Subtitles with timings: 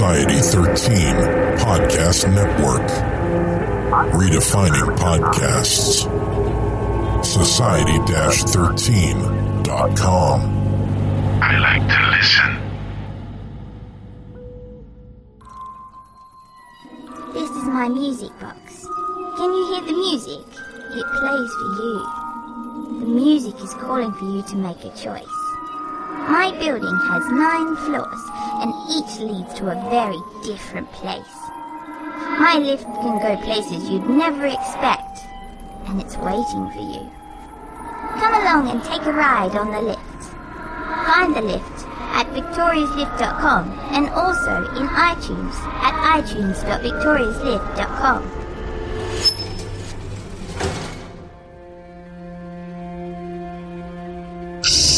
[0.00, 1.12] Society 13
[1.60, 2.88] Podcast Network.
[4.14, 6.08] Redefining podcasts.
[7.22, 10.40] Society 13.com.
[11.42, 12.56] I like to listen.
[17.34, 18.86] This is my music box.
[19.36, 20.46] Can you hear the music?
[20.96, 22.06] It plays for you.
[23.00, 25.39] The music is calling for you to make a choice.
[26.28, 28.22] My building has nine floors,
[28.60, 31.34] and each leads to a very different place.
[32.38, 35.26] My lift can go places you'd never expect,
[35.86, 37.10] and it's waiting for you.
[38.18, 40.24] Come along and take a ride on the lift.
[41.06, 48.39] Find the lift at victoriaslift.com and also in iTunes at itunes.victoriaslift.com.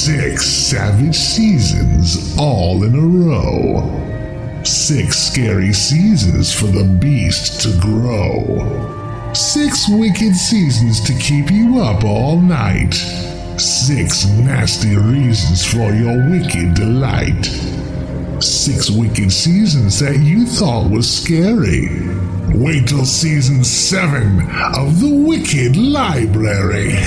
[0.05, 4.65] Six savage seasons all in a row.
[4.65, 9.31] Six scary seasons for the beast to grow.
[9.33, 12.95] Six wicked seasons to keep you up all night.
[13.61, 17.45] Six nasty reasons for your wicked delight.
[18.43, 21.87] Six wicked seasons that you thought was scary.
[22.59, 24.41] Wait till season seven
[24.75, 26.99] of The Wicked Library.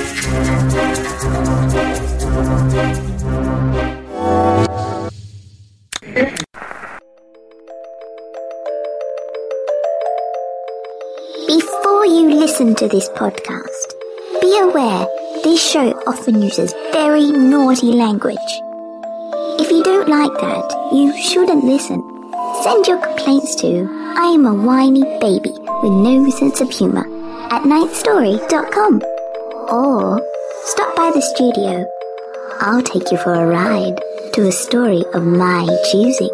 [11.47, 13.93] Before you listen to this podcast,
[14.41, 15.07] be aware
[15.45, 18.39] this show often uses very naughty language.
[19.59, 22.03] If you don't like that, you shouldn't listen.
[22.63, 25.51] Send your complaints to I am a whiny baby
[25.83, 27.07] with no sense of humor
[27.51, 29.03] at 9thstory.com
[29.71, 30.21] or
[30.65, 31.87] stop by the studio.
[32.61, 33.99] I'll take you for a ride
[34.35, 36.31] to a story of my choosing.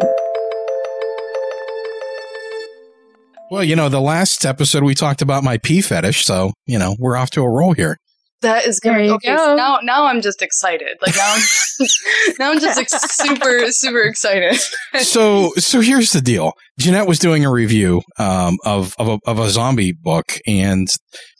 [3.49, 6.95] Well, you know, the last episode we talked about my pee fetish, so you know
[6.99, 7.97] we're off to a roll here.
[8.43, 9.05] That is There good.
[9.05, 9.37] you Okay, go.
[9.37, 10.97] so now now I'm just excited.
[11.01, 11.41] Like now, I'm,
[12.39, 14.57] now I'm just like, super super excited.
[15.01, 16.53] so, so here's the deal.
[16.79, 20.87] Jeanette was doing a review um, of of a, of a zombie book, and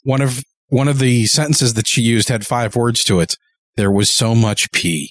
[0.02, 3.36] one of one of the sentences that she used had five words to it.
[3.76, 5.10] There was so much pee.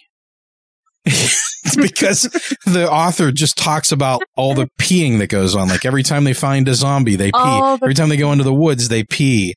[1.05, 2.21] It's because
[2.65, 5.67] the author just talks about all the peeing that goes on.
[5.67, 7.37] Like every time they find a zombie, they pee.
[7.39, 9.53] The- every time they go into the woods, they pee.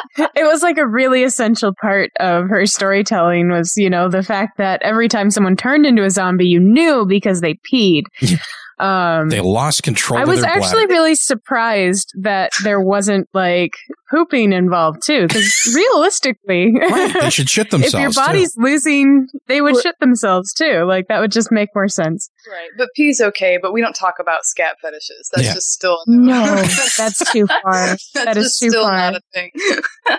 [0.18, 4.58] it was like a really essential part of her storytelling was, you know, the fact
[4.58, 8.02] that every time someone turned into a zombie, you knew because they peed.
[8.78, 10.18] Um, They lost control.
[10.18, 10.92] I was actually bladder.
[10.92, 13.70] really surprised that there wasn't like
[14.12, 17.94] pooping involved too, because realistically, Right, they should shit themselves.
[17.94, 18.16] if your themselves.
[18.16, 18.32] too.
[18.32, 20.84] body's losing, they would Well- shit themselves too.
[20.86, 22.30] Like that would just make more sense.
[22.50, 23.58] right, but pee's okay.
[23.60, 25.30] But we don't talk about scat fetishes.
[25.34, 25.54] That's Yeah.
[25.54, 26.56] just still No,
[26.98, 27.86] that's too far.
[27.86, 28.96] That's That is too still far.
[28.96, 29.50] not a thing.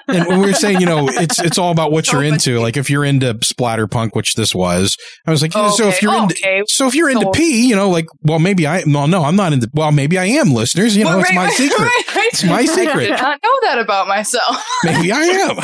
[0.08, 2.48] and when we were saying, you know, it's it's all about what So you're much
[2.48, 2.60] into.
[2.60, 4.98] Like if you're into splatter punk, which this was,
[5.28, 6.64] I was like, you know, so if you're oh, into, okay.
[6.68, 9.36] so if you're into So- pee, you know, like, well, maybe I, well, no, I'm
[9.36, 9.70] not into.
[9.74, 10.96] Well, maybe I am, listeners.
[10.96, 11.80] You know, Well, it's my right, secret.
[11.80, 12.13] right, right.
[12.34, 12.88] It's my secret.
[12.88, 13.08] I secret.
[13.08, 14.64] did not know that about myself.
[14.84, 15.56] Maybe I am.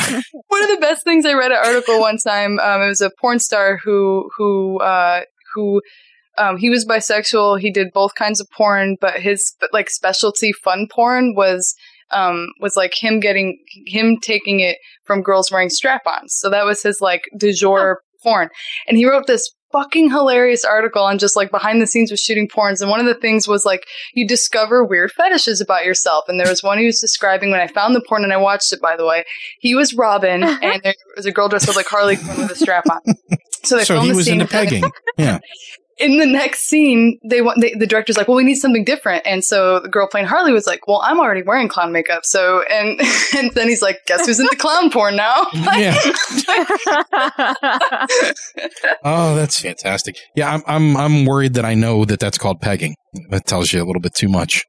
[0.48, 2.60] One of the best things I read an article one time.
[2.60, 5.22] Um, it was a porn star who who uh,
[5.54, 5.82] who
[6.38, 7.60] um, he was bisexual.
[7.60, 11.74] He did both kinds of porn, but his like specialty fun porn was
[12.12, 16.34] um, was like him getting him taking it from girls wearing strap-ons.
[16.34, 18.48] So that was his like du jour porn.
[18.86, 22.48] And he wrote this fucking hilarious article on just like behind the scenes with shooting
[22.48, 22.80] porns.
[22.80, 26.24] And one of the things was like you discover weird fetishes about yourself.
[26.28, 28.72] And there was one he was describing when I found the porn and I watched
[28.72, 29.24] it, by the way.
[29.58, 30.58] He was Robin uh-huh.
[30.62, 33.00] and there was a girl dressed up like Harley Quinn with a strap on.
[33.62, 34.40] So they So filmed he the was scene.
[34.40, 34.84] into pegging.
[35.18, 35.38] Yeah.
[36.00, 39.22] In the next scene, they want they, the director's like, "Well, we need something different,"
[39.26, 42.62] and so the girl playing Harley was like, "Well, I'm already wearing clown makeup." So,
[42.70, 43.00] and
[43.36, 45.96] and then he's like, "Guess who's in the clown porn now?" Yeah.
[49.04, 50.16] Oh, that's fantastic.
[50.34, 52.94] Yeah, I'm I'm I'm worried that I know that that's called pegging.
[53.30, 54.64] That tells you a little bit too much.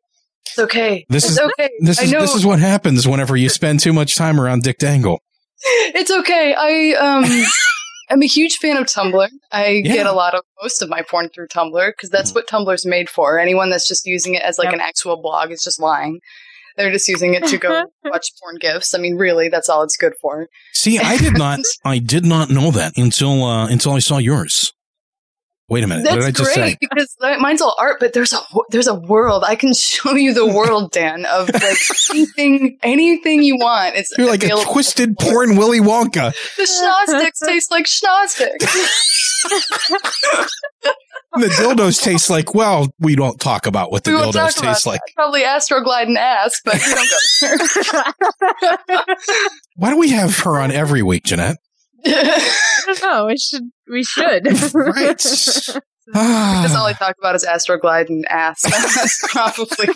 [0.47, 1.05] It's okay.
[1.09, 1.69] This it's is okay.
[1.81, 4.63] This I is know this is what happens whenever you spend too much time around
[4.63, 5.19] Dick Dangle.
[5.63, 6.55] it's okay.
[6.57, 7.23] I um
[8.11, 9.29] I'm a huge fan of Tumblr.
[9.51, 9.93] I Yeah.
[9.93, 13.09] get a lot of most of my porn through Tumblr because that's what Tumblr's made
[13.09, 13.39] for.
[13.39, 16.19] Anyone that's just using it as like an actual blog is just lying.
[16.77, 18.93] They're just using it to go watch porn gifs.
[18.93, 20.47] I mean, really, that's all it's good for.
[20.73, 24.73] See, I did not I did not know that until uh until I saw yours.
[25.71, 26.03] Wait a minute.
[26.03, 26.77] That's what did I just great say?
[26.81, 28.39] because mine's all art, but there's a
[28.71, 29.45] there's a world.
[29.47, 31.77] I can show you the world, Dan, of like
[32.11, 33.95] anything anything you want.
[33.95, 36.33] It's You're like a twisted porn Willy Wonka.
[36.57, 38.67] The schnozzsticks taste like schnozzsticks.
[41.33, 44.99] The dildos taste like well, we don't talk about what the dildos taste like.
[44.99, 45.15] that.
[45.15, 49.15] Probably Astroglide and ass, but we don't go there.
[49.77, 51.55] Why do we have her on every week, Jeanette?
[52.05, 53.25] I don't know.
[53.27, 53.63] We should.
[53.89, 54.73] We should.
[54.73, 55.25] Right.
[56.13, 56.61] Ah.
[56.63, 58.63] That's all I talk about is Astroglide and ass.
[58.63, 59.87] That's probably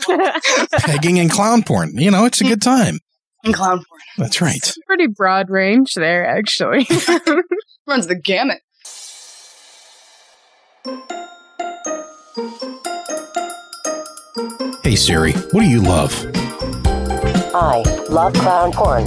[0.71, 1.97] Pegging and clown porn.
[1.97, 2.99] You know, it's a good time.
[3.43, 4.01] and clown porn.
[4.19, 4.73] That's right.
[4.87, 6.87] Pretty broad range there, actually.
[7.87, 8.61] Runs the gamut.
[14.83, 16.13] Hey Siri, what do you love?
[17.55, 19.05] I love clown porn.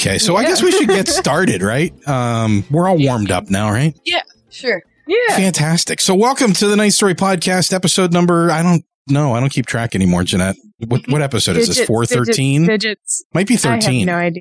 [0.00, 1.92] Okay, so I guess we should get started, right?
[2.08, 3.94] Um, we're all warmed up now, right?
[4.06, 4.82] Yeah, sure.
[5.06, 5.36] Yeah.
[5.36, 6.00] Fantastic.
[6.00, 9.66] So welcome to the 9th Story Podcast, episode number I don't know, I don't keep
[9.66, 10.56] track anymore, Jeanette.
[10.86, 11.86] What what episode is this?
[11.86, 12.62] Four thirteen?
[12.62, 13.24] Digits, digits.
[13.34, 14.06] Might be I have 13.
[14.06, 14.40] no idea.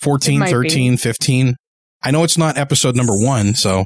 [0.00, 1.56] 14, It might 13, 15.
[2.02, 3.84] I know it's not episode number one, so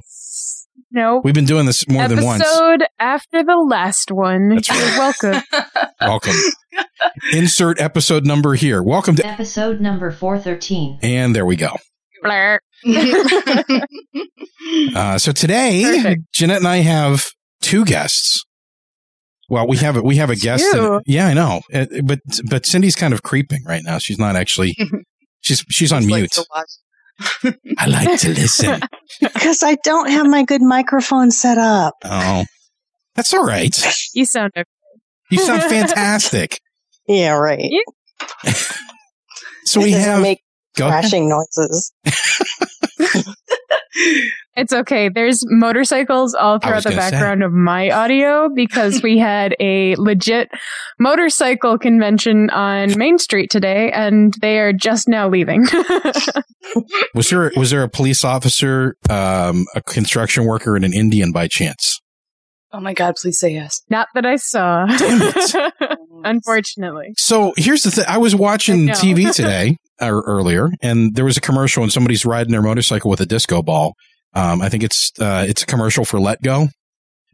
[0.93, 1.21] No.
[1.25, 2.43] we've been doing this more than once.
[2.43, 4.51] Episode after the last one.
[4.51, 4.79] That's right.
[4.79, 5.43] You're welcome.
[6.01, 6.35] Welcome.
[7.33, 8.83] Insert episode number here.
[8.83, 10.99] Welcome to Episode number 413.
[11.03, 11.77] and there we go.
[12.23, 12.59] Blur.
[14.95, 16.23] Uh, so today, Perfect.
[16.33, 17.27] Jeanette and I have
[17.61, 18.45] two guests.
[19.49, 20.65] Well, we have a, we have a guest.
[20.73, 20.95] Two?
[20.95, 23.99] and- yeah, I know, Uh, but but Cindy's kind of creeping right now.
[23.99, 24.77] She's not actually.
[25.41, 26.31] She's she's on Like mute.
[26.33, 26.71] to watch.
[27.79, 28.81] I like to listen.
[29.21, 31.95] Because I don't have my good microphone set up.
[32.05, 32.45] Oh,
[33.15, 33.77] that's all right.
[34.15, 34.65] You sound okay.
[35.31, 36.59] You sound fantastic.
[37.07, 37.71] Yeah, right.
[39.65, 40.41] So It we doesn't have make
[40.77, 41.03] go ahead.
[41.03, 41.93] crashing noises.
[44.55, 45.09] It's okay.
[45.09, 47.11] There's motorcycles all throughout the gonna say.
[47.11, 50.51] background of my audio because we had a legit
[50.99, 55.67] motorcycle convention on Main Street today and they are just now leaving.
[57.15, 61.49] Was there was there a police officer, um, a construction worker, and an Indian by
[61.49, 62.01] chance?
[62.73, 63.83] Oh my god, please say yes.
[63.91, 64.87] Not that I saw.
[64.87, 65.73] Damn
[66.25, 67.13] Unfortunately.
[67.19, 68.05] So here's the thing.
[68.09, 68.95] I was watching I.
[68.95, 73.21] TV today or earlier, and there was a commercial, and somebody's riding their motorcycle with
[73.21, 73.95] a disco ball.
[74.35, 76.69] Um, I think it's uh, it's a commercial for letgo,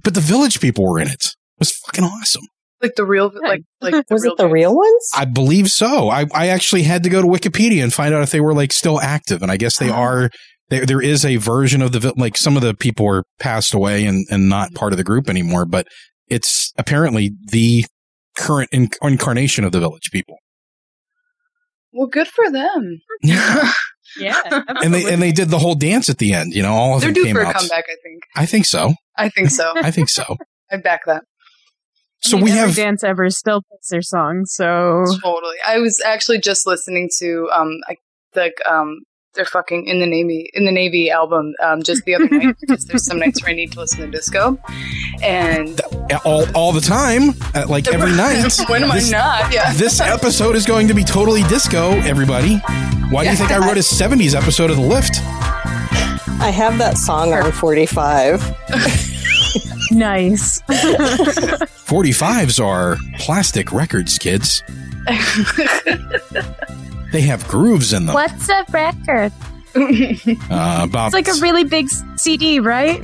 [0.03, 1.25] but the Village people were in it.
[1.25, 2.45] It was fucking awesome.
[2.81, 5.11] Like the real, like like Was real it the real ones?
[5.15, 6.09] I believe so.
[6.11, 8.73] I, I actually had to go to Wikipedia and find out if they were like
[8.73, 10.31] still active, and I guess they are.
[10.71, 13.73] There, there is a version of the vi- like some of the people are passed
[13.73, 15.87] away and and not part of the group anymore, but
[16.29, 17.87] it's apparently the
[18.37, 20.37] current in- incarnation of the Village people.
[21.93, 23.01] Well, good for them.
[24.19, 24.41] Yeah.
[24.83, 26.55] and they and they did the whole dance at the end.
[26.55, 27.55] You know, all of They're them due came for a out.
[27.57, 27.85] comeback.
[27.89, 28.23] I think.
[28.37, 28.95] I think so.
[29.17, 29.73] I think so.
[29.77, 30.37] I think so.
[30.71, 31.25] I back that.
[32.21, 34.45] So I mean, we every have dance ever still plays their song.
[34.45, 35.57] So Totally.
[35.67, 37.99] I was actually just listening to um like
[38.33, 39.01] the um
[39.39, 42.85] their fucking in the navy in the navy album um just the other night because
[42.85, 44.59] there's some nights where I need to listen to disco
[45.23, 45.81] and
[46.25, 48.45] all all the time, uh, like every night.
[48.69, 49.53] when am This- I not?
[49.55, 49.73] Yeah.
[49.79, 52.57] This episode is going to be totally disco, everybody.
[53.11, 55.21] Why do you think I wrote a '70s episode of The Lift?
[56.41, 58.43] I have that song on 45.
[59.91, 60.61] nice.
[61.89, 64.63] 45s are plastic records, kids.
[67.13, 68.15] They have grooves in them.
[68.15, 69.33] What's a record?
[70.51, 72.99] Uh, about It's like a really big s- CD, right?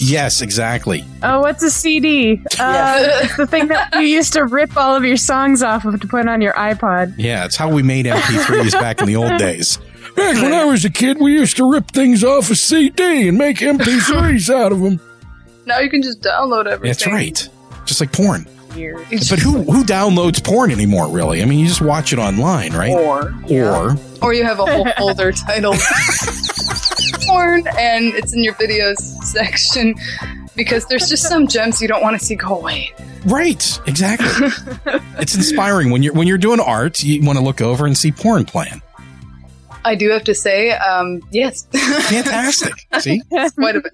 [0.00, 1.04] yes, exactly.
[1.22, 2.40] Oh, what's a CD?
[2.58, 6.00] Uh, it's the thing that you used to rip all of your songs off of
[6.00, 7.14] to put on your iPod.
[7.18, 9.76] Yeah, it's how we made MP3s back in the old days.
[10.16, 13.36] Back when I was a kid, we used to rip things off a CD and
[13.36, 15.00] make MP3s out of them.
[15.68, 16.88] Now you can just download everything.
[16.88, 17.48] That's right.
[17.84, 18.48] Just like porn.
[18.74, 19.06] Weird.
[19.30, 21.08] But who who downloads porn anymore?
[21.08, 21.42] Really?
[21.42, 22.90] I mean, you just watch it online, right?
[22.90, 25.76] Or or Or you have a whole folder titled
[27.26, 29.94] porn and it's in your videos section
[30.56, 32.92] because there's just some gems you don't want to see go away.
[33.26, 33.80] right?
[33.86, 34.48] Exactly.
[35.18, 37.02] it's inspiring when you're when you're doing art.
[37.02, 38.82] You want to look over and see porn playing.
[39.84, 41.66] I do have to say, um, yes.
[41.72, 42.72] Fantastic.
[42.98, 43.22] See?
[43.30, 43.92] Quite a bit.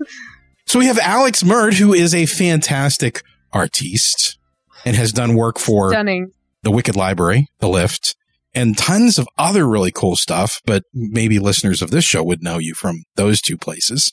[0.67, 4.39] So we have Alex Murd, who is a fantastic artiste
[4.85, 6.31] and has done work for Stunning.
[6.63, 8.17] the Wicked Library, The Lift,
[8.55, 10.61] and tons of other really cool stuff.
[10.65, 14.13] But maybe listeners of this show would know you from those two places.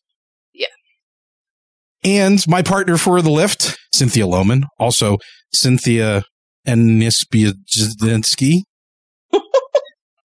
[0.54, 0.68] Yeah.
[2.04, 5.18] And my partner for The Lift, Cynthia Lowman, also
[5.54, 6.24] Cynthia
[6.68, 8.62] Nespizinski.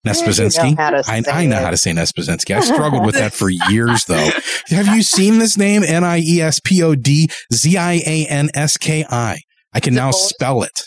[0.07, 0.69] Nespazinski.
[0.69, 1.63] You know I, I know it.
[1.63, 2.55] how to say Nespazinski.
[2.55, 4.29] I struggled with that for years, though.
[4.69, 5.83] Have you seen this name?
[5.83, 9.39] N I E S P O D Z I A N S K I.
[9.73, 10.81] I can now spell it.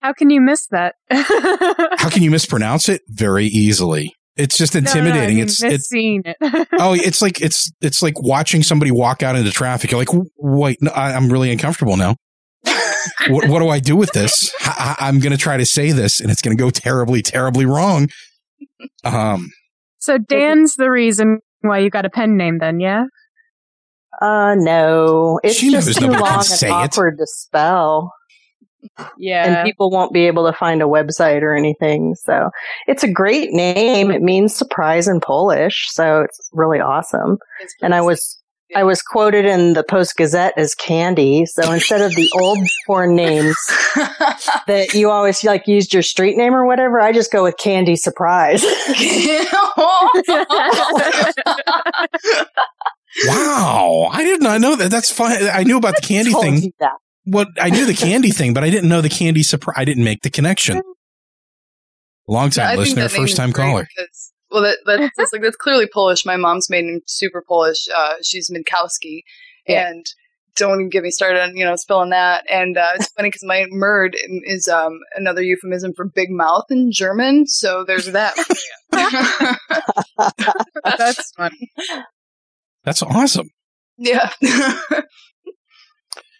[0.00, 0.94] How can you miss that?
[1.10, 3.00] How can you mispronounce it?
[3.08, 4.12] Very easily.
[4.36, 5.36] It's just No, no, no, I intimidating.
[5.36, 6.36] mean, it's it's missing it.
[6.78, 9.90] oh, it's like it's it's like watching somebody walk out into traffic.
[9.92, 12.16] You're like, wait, no, I, I'm really uncomfortable now.
[13.28, 14.52] What, what do I do with this?
[14.60, 17.22] I, I- I'm going to try to say this, and it's going to go terribly,
[17.22, 18.08] terribly wrong.
[19.04, 19.50] Um,
[19.98, 23.04] so Dan's the reason why you got a pen name, then, yeah?
[24.22, 25.40] Uh, no.
[25.42, 26.92] It's She just too nobody can long say and it.
[26.92, 28.12] awkward to spell.
[29.18, 29.46] Yeah.
[29.60, 32.14] And people won't be able to find a website or anything.
[32.16, 32.50] So
[32.86, 34.10] it's a great name.
[34.10, 35.88] It means surprise in Polish.
[35.90, 37.38] So it's really awesome.
[37.82, 38.40] And I was,
[38.74, 41.46] I was quoted in the Post Gazette as Candy.
[41.46, 43.56] So instead of the old porn names
[44.66, 47.96] that you always like used your street name or whatever, I just go with Candy
[47.96, 48.62] Surprise.
[53.26, 54.90] wow, I did not know that.
[54.90, 55.38] That's fine.
[55.52, 56.62] I knew about the candy Told thing.
[56.62, 56.92] you that.
[57.24, 59.74] What I knew the candy thing, but I didn't know the candy surprise.
[59.78, 60.82] I didn't make the connection.
[62.28, 63.86] Long time think listener, first time caller.
[63.96, 66.24] because- well, that, that's, that's like that's clearly Polish.
[66.24, 67.86] My mom's maiden name's super Polish.
[67.94, 69.20] Uh, she's Minkowski,
[69.66, 69.88] Yeah.
[69.90, 70.06] and
[70.56, 72.44] don't even get me started on you know spelling that.
[72.48, 74.12] And uh, it's funny because my murd
[74.44, 77.46] is um, another euphemism for big mouth in German.
[77.46, 78.34] So there's that.
[80.84, 81.70] That's funny.
[82.84, 83.48] That's awesome.
[83.98, 84.30] yeah.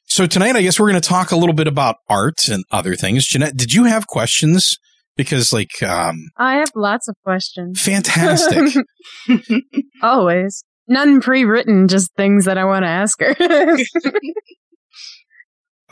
[0.07, 2.95] So tonight, I guess we're going to talk a little bit about art and other
[2.95, 3.27] things.
[3.27, 4.79] Jeanette, did you have questions?
[5.17, 7.81] Because, like, um, I have lots of questions.
[7.81, 8.85] fantastic.
[10.03, 10.65] Always.
[10.89, 13.35] None pre written, just things that I want to ask her.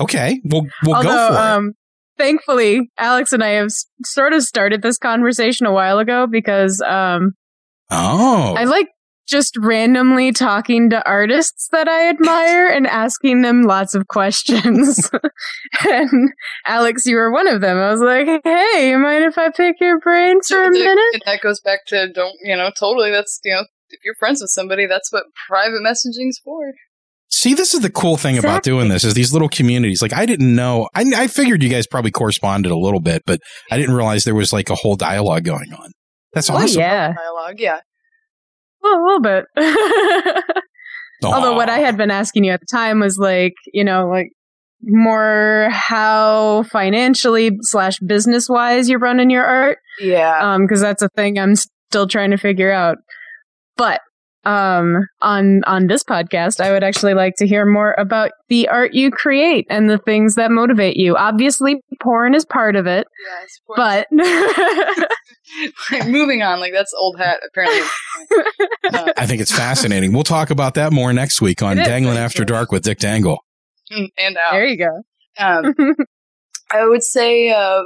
[0.00, 1.38] okay, we'll we'll Although, go for it.
[1.38, 1.72] um,
[2.18, 6.82] thankfully, Alex and I have s- sort of started this conversation a while ago because
[6.82, 7.32] um,
[7.90, 8.88] Oh, I like
[9.26, 15.10] just randomly talking to artists that I admire and asking them lots of questions.
[15.88, 16.30] and
[16.66, 17.76] Alex, you were one of them.
[17.78, 20.98] I was like, hey, you mind if I pick your brain for a minute?
[21.14, 23.10] And that goes back to don't you know totally.
[23.10, 26.72] That's you know if you're friends with somebody, that's what private messaging's for.
[27.28, 30.02] See, this is the cool thing about doing this is these little communities.
[30.02, 30.88] Like I didn't know.
[30.94, 34.34] I, I figured you guys probably corresponded a little bit, but I didn't realize there
[34.34, 35.92] was like a whole dialogue going on.
[36.34, 36.80] That's Oh, awesome.
[36.80, 37.12] yeah.
[37.14, 37.80] Dialogue, yeah.
[38.82, 39.44] Well, a little bit.
[41.24, 44.30] Although what I had been asking you at the time was like, you know, like
[44.82, 49.78] more how financially slash business wise you're running your art.
[50.00, 50.38] Yeah.
[50.40, 52.98] Um, because that's a thing I'm still trying to figure out.
[53.76, 54.00] But
[54.44, 58.92] um on on this podcast I would actually like to hear more about the art
[58.94, 61.16] you create and the things that motivate you.
[61.16, 63.06] Obviously porn is part of it.
[63.40, 64.08] Yes, But
[65.90, 67.40] Like, moving on, like that's old hat.
[67.46, 67.82] Apparently,
[68.92, 70.12] Uh, I think it's fascinating.
[70.12, 73.44] We'll talk about that more next week on Danglin' After Dark with Dick Dangle.
[73.90, 74.52] and out.
[74.52, 75.02] there you go.
[75.38, 75.74] Um,
[76.72, 77.82] I would say uh,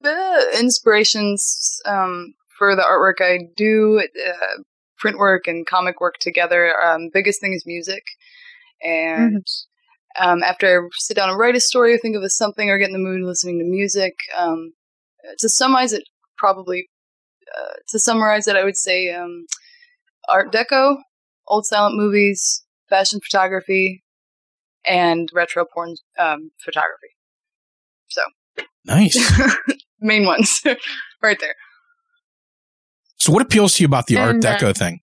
[0.00, 4.62] the inspirations um, for the artwork I do, uh,
[5.04, 6.72] print work and comic work together.
[6.82, 8.02] Um, biggest thing is music,
[8.82, 9.46] and
[10.18, 12.78] um, after I sit down and write a story, or think of a something, or
[12.78, 14.14] get in the mood listening to music.
[14.38, 14.72] Um,
[15.38, 16.04] to summarize it,
[16.38, 16.88] probably
[17.54, 19.44] uh, to summarize it, I would say um,
[20.26, 20.96] Art Deco
[21.46, 24.02] old silent movies, fashion photography,
[24.86, 27.10] and retro porn um, photography.
[28.08, 28.22] So
[28.86, 29.32] Nice.
[30.00, 30.62] main ones,
[31.22, 31.54] right there.
[33.24, 35.00] So, what appeals to you about the Art And, uh, Deco thing?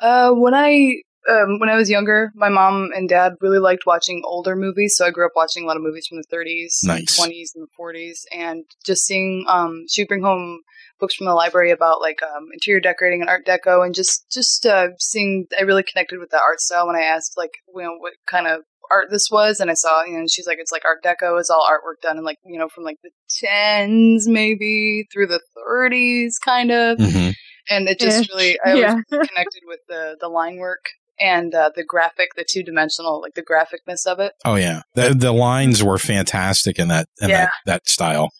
[0.00, 4.20] Uh, when I um, when I was younger, my mom and dad really liked watching
[4.26, 7.18] older movies, so I grew up watching a lot of movies from the 30s, Nice.
[7.18, 10.60] 20s, and the 40s, and just seeing um, she'd bring home
[11.00, 14.66] books from the library about like um, interior decorating and Art Deco, and just just
[14.66, 15.46] uh, seeing.
[15.58, 18.46] I really connected with the art style when I asked like you know what kind
[18.46, 18.60] of
[18.90, 21.50] art this was, and I saw you know she's like it's like Art Deco is
[21.50, 26.34] all artwork done in like you know from like the tens maybe through the 30s
[26.44, 27.34] kind of Mhm.
[27.70, 28.94] and it just Ish, really I yeah.
[28.94, 30.84] was connected with the the line work
[31.20, 34.32] and uh, the graphic, the two dimensional, like the graphicness of it.
[34.44, 37.44] Oh yeah, the the lines were fantastic in that in Yeah.
[37.44, 38.30] that, that style.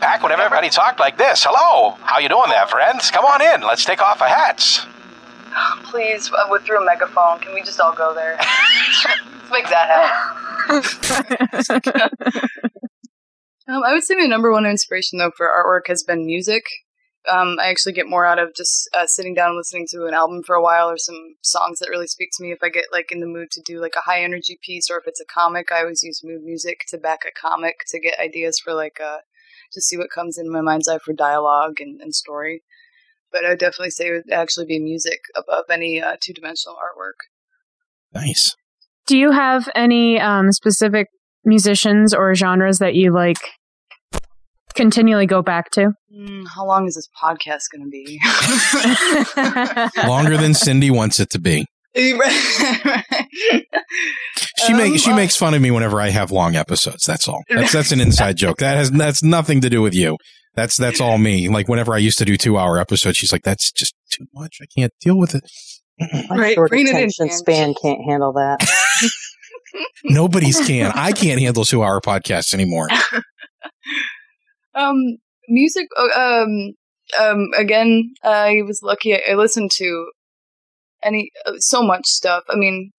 [0.00, 1.44] Back when everybody talked like this.
[1.46, 3.10] Hello, how you doing there, friends?
[3.10, 3.60] Come on in.
[3.62, 4.86] Let's take off our hats.
[5.84, 8.36] Please, uh, with through a megaphone, can we just all go there?
[8.38, 10.40] Let's make that happen.
[13.68, 16.64] um, I would say my number one inspiration, though, for artwork has been music.
[17.28, 20.14] Um, I actually get more out of just uh, sitting down and listening to an
[20.14, 22.50] album for a while or some songs that really speak to me.
[22.50, 24.98] If I get like in the mood to do like a high energy piece or
[24.98, 28.18] if it's a comic, I always use mood music to back a comic to get
[28.18, 29.18] ideas for like uh,
[29.72, 32.62] to see what comes in my mind's eye for dialogue and, and story.
[33.32, 36.76] But I would definitely say it would actually be music above any uh, two dimensional
[36.76, 37.18] artwork.
[38.12, 38.54] Nice.
[39.06, 41.06] Do you have any um, specific
[41.44, 43.38] musicians or genres that you like
[44.74, 45.92] continually go back to?
[46.14, 48.20] Mm, how long is this podcast going to be?
[50.08, 51.66] Longer than Cindy wants it to be.
[54.66, 57.04] She Um, makes she makes fun of me whenever I have long episodes.
[57.04, 57.42] That's all.
[57.48, 58.58] That's that's an inside joke.
[58.58, 60.16] That has that's nothing to do with you.
[60.54, 61.48] That's that's all me.
[61.48, 64.58] Like whenever I used to do two hour episodes, she's like, "That's just too much.
[64.60, 65.44] I can't deal with it."
[66.28, 67.36] My Right, short bring it in, attention Jan.
[67.36, 68.58] span can't handle that.
[70.04, 70.92] Nobody's can.
[70.94, 72.88] I can't handle two hour podcasts anymore.
[74.74, 74.96] um,
[75.48, 75.86] music.
[75.96, 76.72] uh, Um,
[77.20, 79.14] um, again, I was lucky.
[79.14, 80.10] I listened to
[81.02, 82.44] any uh, so much stuff.
[82.48, 82.92] I mean,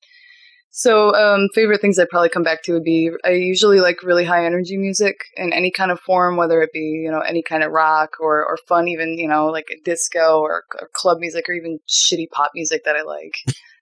[0.74, 4.24] so um, favorite things I'd probably come back to would be I usually like really
[4.24, 7.62] high energy music in any kind of form, whether it be you know any kind
[7.62, 11.54] of rock or or fun, even you know like disco or, or club music or
[11.54, 13.36] even shitty pop music that I like.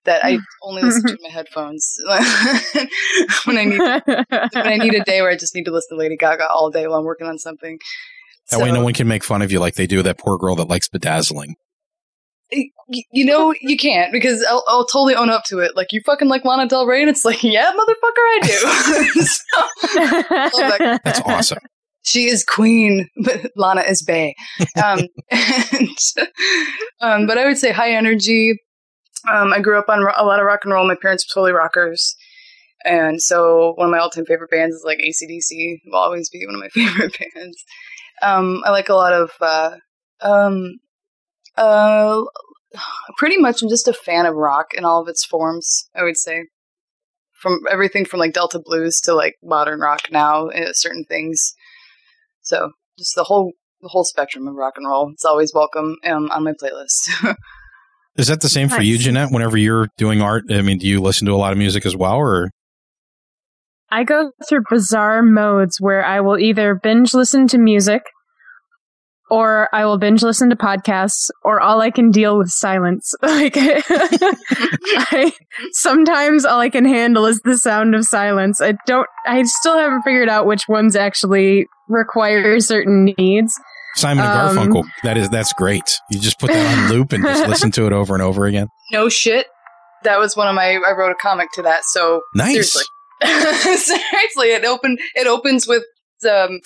[0.06, 1.96] That I only listen to in my headphones
[3.46, 6.00] when I need when I need a day where I just need to listen to
[6.00, 7.78] Lady Gaga all day while I'm working on something.
[8.50, 10.56] That way, no one can make fun of you like they do that poor girl
[10.56, 11.56] that likes bedazzling.
[12.52, 15.76] Y- You know, you can't because I'll, I'll totally own up to it.
[15.76, 19.22] Like, you fucking like Lana Del Rey, and it's like, yeah, motherfucker, I do.
[19.94, 20.98] So.
[21.04, 21.60] That's awesome.
[22.04, 24.34] She is queen, but Lana is Bay.
[24.84, 25.98] Um, and,
[27.02, 28.54] um, but I would say high energy.
[29.30, 30.88] Um, I grew up on ro- a lot of rock and roll.
[30.88, 32.16] My parents were totally rockers.
[32.86, 35.80] And so one of my all time favorite bands is like AC/DC.
[35.88, 37.58] Will always be one of my favorite bands.
[38.22, 39.76] Um, I like a lot of, uh,
[40.22, 40.78] um,
[41.58, 42.22] uh,
[43.18, 46.18] pretty much I'm just a fan of rock in all of its forms, I would
[46.18, 46.46] say.
[47.42, 51.54] From everything from like Delta blues to like modern rock now, uh, certain things.
[52.42, 55.12] So just the whole the whole spectrum of rock and roll.
[55.14, 57.36] It's always welcome um, on my playlist.
[58.18, 59.32] Is that the same for you, Jeanette?
[59.32, 61.96] Whenever you're doing art, I mean, do you listen to a lot of music as
[61.96, 62.50] well, or
[63.90, 68.04] I go through bizarre modes where I will either binge listen to music
[69.30, 73.14] or I will binge listen to podcasts or all I can deal with silence.
[73.22, 75.32] Like I,
[75.72, 78.62] sometimes all I can handle is the sound of silence.
[78.62, 83.54] I don't I still haven't figured out which ones actually require certain needs.
[83.96, 84.84] Simon and Um, Garfunkel?
[85.04, 86.00] That is that's great.
[86.12, 88.68] You just put that on loop and just listen to it over and over again.
[88.92, 89.48] no shit.
[90.04, 90.80] That was one of my.
[90.88, 91.84] I wrote a comic to that.
[91.86, 92.52] So Nice.
[92.52, 92.84] seriously,
[93.76, 95.00] seriously, it opened.
[95.16, 95.84] It opens with
[96.30, 96.60] um.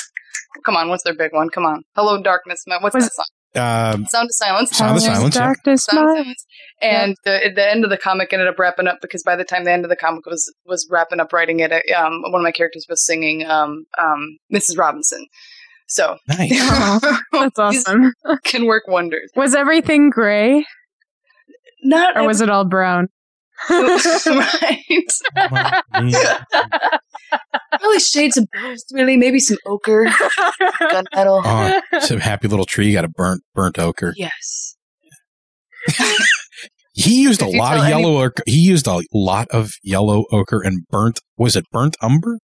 [0.66, 1.50] Come on, what's their big one?
[1.50, 2.64] Come on, Hello Darkness.
[2.66, 3.26] What's Was- that song?
[3.56, 4.72] Um, Sound of Silence.
[4.76, 5.36] Sound of Silence.
[5.36, 5.42] yeah.
[5.46, 6.46] Darkness, Sound of Silence.
[6.82, 9.64] And the, the end of the comic ended up wrapping up because by the time
[9.64, 12.52] the end of the comic was was wrapping up writing it, um, one of my
[12.52, 14.76] characters was singing um, um, Mrs.
[14.78, 15.28] Robinson.
[15.88, 16.52] So Nice.
[16.62, 18.14] Aw, that's awesome.
[18.44, 19.30] can work wonders.
[19.36, 20.66] Was everything gray
[21.84, 23.10] Not or was it all brown?
[23.70, 24.80] right.
[27.80, 29.18] Probably shades of both, really.
[29.18, 30.06] Maybe some ochre,
[30.82, 31.42] gunmetal.
[31.46, 34.14] Oh, some happy little tree got a burnt burnt ochre.
[34.18, 34.76] Yes.
[36.96, 38.44] He used a lot of tell any- yellow ochre.
[38.46, 41.20] He used a lot of yellow ochre and burnt.
[41.38, 42.38] Was it burnt umber?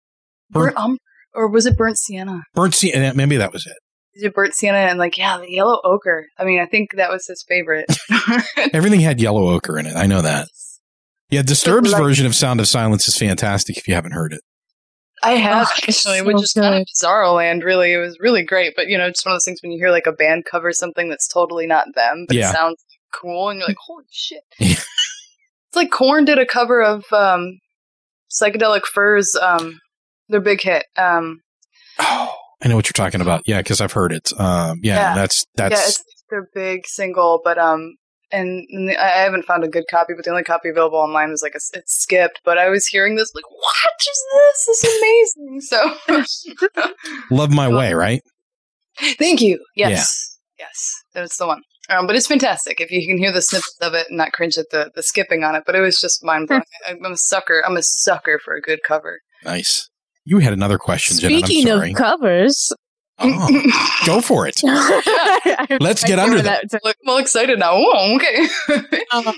[0.51, 0.99] Burnt um,
[1.35, 2.43] or was it burnt sienna?
[2.55, 3.13] Burnt sienna.
[3.15, 3.75] Maybe that was it.
[4.15, 4.27] Is it.
[4.27, 6.27] did burnt sienna and like yeah, the yellow ochre.
[6.39, 7.87] I mean, I think that was his favorite.
[8.73, 9.97] Everything had yellow ochre in it.
[9.97, 10.47] I know that.
[11.31, 14.41] Yeah, Disturbed's version of Sound of Silence is fantastic if you haven't heard it.
[15.23, 16.87] I have Oh, actually, so which is kind of good.
[17.05, 17.65] bizarro land.
[17.65, 18.75] Really, it was really great.
[18.77, 20.73] But you know, it's one of those things when you hear like a band cover
[20.73, 22.51] something that's totally not them, but Yeah.
[22.51, 24.43] it sounds cool, and you're like, holy shit!
[24.61, 24.85] it's
[25.75, 27.59] like Korn did a cover of um,
[28.31, 29.81] psychedelic furs, um,
[30.29, 30.85] their big hit.
[30.97, 31.41] Um,
[31.99, 33.43] I know what you're talking about.
[33.47, 34.31] Yeah, because I've heard it.
[34.39, 35.15] Um, yeah, Yeah.
[35.15, 37.95] that's that's yeah, it's their big single, but um,
[38.37, 41.31] and, and the, I haven't found a good copy, but the only copy available online
[41.31, 42.41] was like a, it's skipped.
[42.45, 44.67] But I was hearing this like, what is this?
[44.67, 45.61] This is amazing.
[45.61, 46.93] So
[47.31, 48.23] Love My Way, right?
[49.19, 49.59] thank you.
[49.75, 51.63] Yes, yes, that's the one.
[51.89, 54.59] Um, but it's fantastic if you can hear the snippets of it and not cringe
[54.59, 55.63] at the the skipping on it.
[55.67, 56.63] But it was just mind blowing.
[56.89, 57.63] I'm a sucker.
[57.65, 59.21] I'm a sucker for a good cover.
[59.45, 59.89] Nice.
[60.25, 61.33] You had another question, Jen.
[61.33, 62.73] and Speaking I'm of covers,
[63.19, 64.61] Oh, go for it.
[65.81, 66.65] Let's get under that.
[66.85, 67.73] Look, well excited now.
[67.75, 68.49] Oh, okay.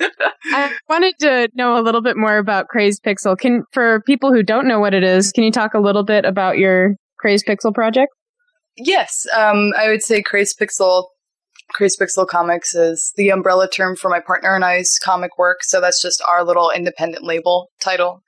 [0.00, 3.36] I wanted to know a little bit more about Crazed Pixel.
[3.36, 6.24] Can for people who don't know what it is, can you talk a little bit
[6.24, 8.12] about your Crazed Pixel project?
[8.76, 11.06] Yes, um, I would say Craze Pixel,
[11.72, 15.64] Craze Pixel Comics is the umbrella term for my partner and I's comic work.
[15.64, 18.22] So that's just our little independent label title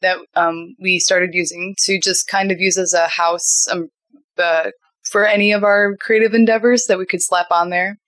[0.00, 3.88] that um, we started using to just kind of use as a house um,
[4.40, 4.70] uh,
[5.10, 7.98] for any of our creative endeavors that we could slap on there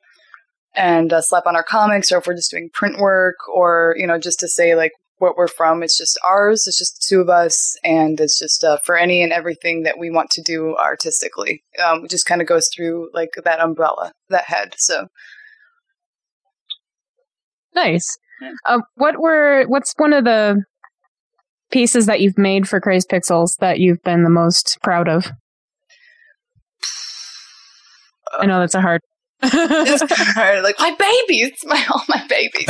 [0.75, 4.07] and uh, slap on our comics, or if we're just doing print work, or you
[4.07, 5.83] know, just to say like what we're from.
[5.83, 6.67] It's just ours.
[6.67, 9.99] It's just the two of us, and it's just uh, for any and everything that
[9.99, 11.63] we want to do artistically.
[11.85, 14.75] Um, it just kind of goes through like that umbrella, that head.
[14.79, 15.09] So
[17.75, 18.19] Nice.
[18.67, 20.63] Um, what were what's one of the
[21.71, 25.31] pieces that you've made for Crazed Pixels that you've been the most proud of?
[28.39, 29.01] I know that's a hard.
[29.43, 30.03] it's
[30.35, 30.63] hard.
[30.63, 32.67] Like my babies, my all my babies.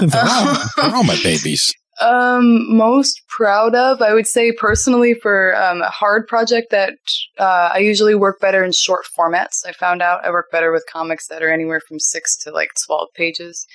[0.00, 1.72] They're all, they're all my babies.
[2.00, 6.94] Um, most proud of, I would say personally for um, a hard project that
[7.38, 9.64] uh, I usually work better in short formats.
[9.66, 12.70] I found out I work better with comics that are anywhere from six to like
[12.86, 13.66] 12 pages.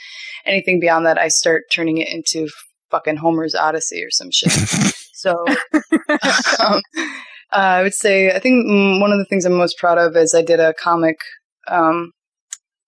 [0.46, 2.50] Anything beyond that, I start turning it into
[2.90, 4.52] fucking Homer's Odyssey or some shit.
[5.14, 5.46] so,
[6.60, 6.82] um,
[7.54, 10.16] uh, I would say, I think mm, one of the things I'm most proud of
[10.16, 11.18] is I did a comic,
[11.68, 12.12] um,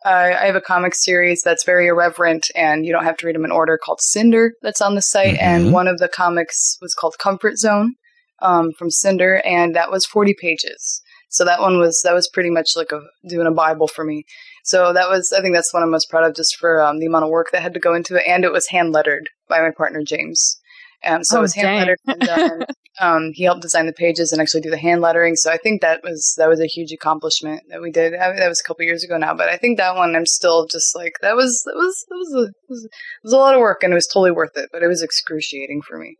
[0.05, 3.35] I, I have a comic series that's very irreverent and you don't have to read
[3.35, 5.37] them in order called Cinder that's on the site.
[5.39, 7.95] And one of the comics was called Comfort Zone
[8.41, 11.01] um, from Cinder, and that was 40 pages.
[11.29, 14.23] So that one was that was pretty much like a doing a Bible for me.
[14.63, 17.05] So that was I think that's one I'm most proud of just for um, the
[17.05, 19.61] amount of work that had to go into it, and it was hand lettered by
[19.61, 20.59] my partner James.
[21.05, 22.65] Um, so Oh, it was hand lettered, and done.
[22.99, 25.35] um, he helped design the pages and actually do the hand lettering.
[25.35, 28.15] So I think that was that was a huge accomplishment that we did.
[28.15, 30.25] I mean, that was a couple years ago now, but I think that one I'm
[30.25, 32.91] still just like that was that was that was a it was, it
[33.23, 35.81] was a lot of work and it was totally worth it, but it was excruciating
[35.87, 36.15] for me.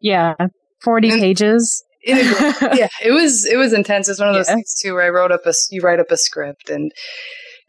[0.00, 0.34] Yeah,
[0.82, 1.84] forty pages.
[2.02, 4.08] It- yeah, it was it was intense.
[4.08, 6.16] It's one of those things too where I wrote up a you write up a
[6.16, 6.92] script and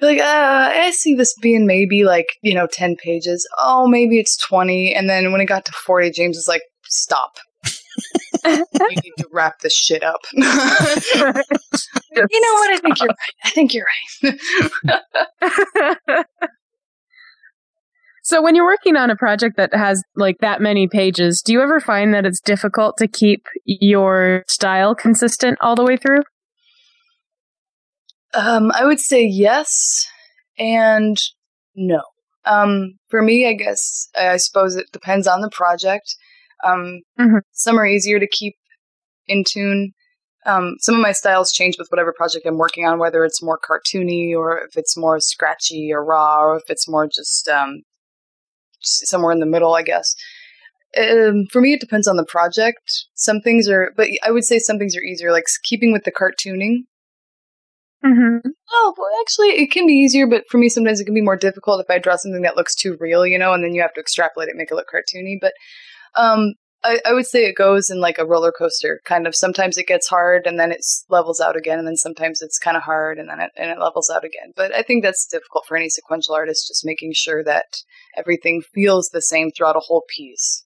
[0.02, 3.48] you're like, uh, I see this being maybe like you know ten pages.
[3.60, 4.94] Oh, maybe it's twenty.
[4.94, 7.32] And then when it got to forty, James was like, stop.
[8.46, 8.64] you
[9.04, 10.22] need to wrap this shit up.
[10.34, 10.52] you know
[12.54, 12.74] what?
[12.74, 13.18] I think you're right.
[13.44, 13.88] I think you're
[16.14, 16.26] right.
[18.26, 21.62] So when you're working on a project that has like that many pages, do you
[21.62, 26.22] ever find that it's difficult to keep your style consistent all the way through?
[28.36, 30.08] Um, I would say yes
[30.58, 31.18] and
[31.76, 32.02] no.
[32.46, 36.16] Um, for me, I guess I suppose it depends on the project.
[36.64, 37.02] Um,
[37.52, 38.56] Some are easier to keep
[39.28, 39.92] in tune.
[40.46, 43.58] Um, some of my styles change with whatever project I'm working on, whether it's more
[43.58, 47.82] cartoony or if it's more scratchy or raw, or if it's more just, um,
[48.80, 50.14] just somewhere in the middle, I guess.
[50.96, 53.06] Um, for me, it depends on the project.
[53.16, 56.12] Some things are, but I would say some things are easier, like keeping with the
[56.12, 56.84] cartooning.
[58.06, 58.50] Mm-hmm.
[58.72, 61.36] Oh, well, actually, it can be easier, but for me, sometimes it can be more
[61.38, 63.94] difficult if I draw something that looks too real, you know, and then you have
[63.94, 65.38] to extrapolate it, make it look cartoony.
[65.42, 65.54] But
[66.16, 69.36] um, I, I would say it goes in like a roller coaster, kind of.
[69.36, 72.78] Sometimes it gets hard, and then it levels out again, and then sometimes it's kind
[72.78, 74.54] of hard, and then it, and it levels out again.
[74.56, 77.66] But I think that's difficult for any sequential artist, just making sure that
[78.16, 80.64] everything feels the same throughout a whole piece.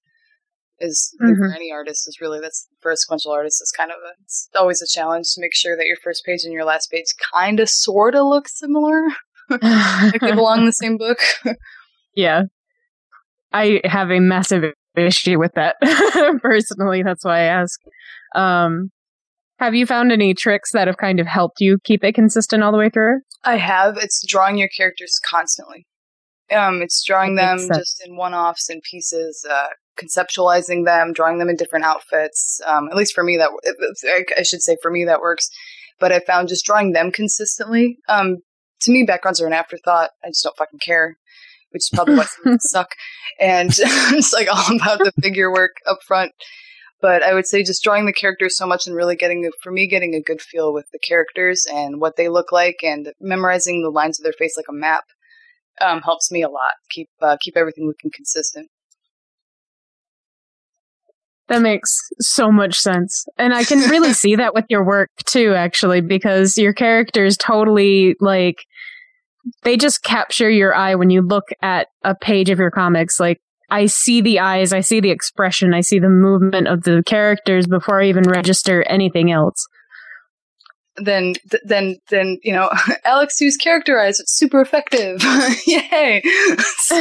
[0.82, 3.98] Is think for any artist is really that's for a sequential artist is kind of
[3.98, 6.90] a, it's always a challenge to make sure that your first page and your last
[6.90, 9.02] page kind of sort of look similar,
[9.50, 11.20] like they belong in the same book.
[12.16, 12.44] Yeah.
[13.54, 15.76] I have a massive issue with that
[16.42, 17.04] personally.
[17.04, 17.80] That's why I ask.
[18.36, 18.92] Um,
[19.60, 22.72] Have you found any tricks that have kind of helped you keep it consistent all
[22.72, 23.22] the way through?
[23.44, 23.98] I have.
[23.98, 25.86] It's drawing your characters constantly.
[26.52, 29.68] Um, it's drawing them just in one-offs and pieces, uh,
[30.02, 32.60] conceptualizing them, drawing them in different outfits.
[32.66, 33.50] Um, at least for me, that
[34.06, 35.50] I I should say for me that works.
[36.00, 37.98] But I found just drawing them consistently.
[38.08, 38.38] Um,
[38.82, 40.12] to me, backgrounds are an afterthought.
[40.24, 41.18] I just don't fucking care,
[41.72, 42.90] which is probably why some suck.
[43.40, 46.32] And it's like all about the figure work up front.
[47.02, 49.88] But I would say just drawing the characters so much and really getting, for me,
[49.88, 53.90] getting a good feel with the characters and what they look like and memorizing the
[53.90, 55.06] lines of their face like a map
[55.82, 56.74] um, helps me a lot.
[56.90, 58.70] Keep uh, keep everything looking consistent.
[61.50, 61.90] That makes
[62.20, 63.26] so much sense.
[63.38, 68.16] And I can really see that with your work too, actually, because your characters totally
[68.20, 68.58] like
[69.64, 73.20] they just capture your eye when you look at a page of your comics.
[73.20, 73.40] Like
[73.72, 77.68] I see the eyes, I see the expression, I see the movement of the characters
[77.68, 79.68] before I even register anything else.
[81.02, 81.34] Then
[81.64, 82.70] then then you know
[83.06, 84.22] Alex who's characterized.
[84.26, 85.22] Super effective.
[85.68, 86.22] Yay!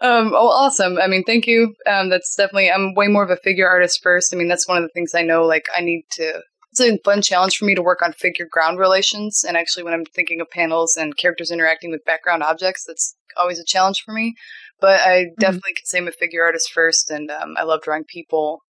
[0.00, 0.98] um, oh, awesome.
[0.98, 1.74] I mean, thank you.
[1.86, 2.70] Um, that's definitely.
[2.70, 4.32] I'm way more of a figure artist first.
[4.32, 5.44] I mean, that's one of the things I know.
[5.44, 6.40] Like, I need to.
[6.70, 9.44] It's a fun challenge for me to work on figure ground relations.
[9.46, 13.60] And actually, when I'm thinking of panels and characters interacting with background objects, that's always
[13.60, 14.34] a challenge for me.
[14.80, 18.04] But I definitely can say I'm a figure artist first, and um, I love drawing
[18.04, 18.62] people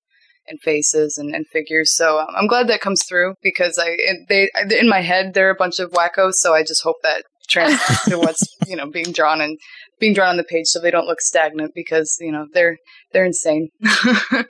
[0.47, 1.95] and faces and, and figures.
[1.95, 3.97] So um, I'm glad that comes through because I
[4.29, 6.33] they in my head they're a bunch of wackos.
[6.33, 9.57] So I just hope that translates to what's you know being drawn and
[9.99, 12.77] being drawn on the page, so they don't look stagnant because you know they're
[13.11, 13.69] they're insane.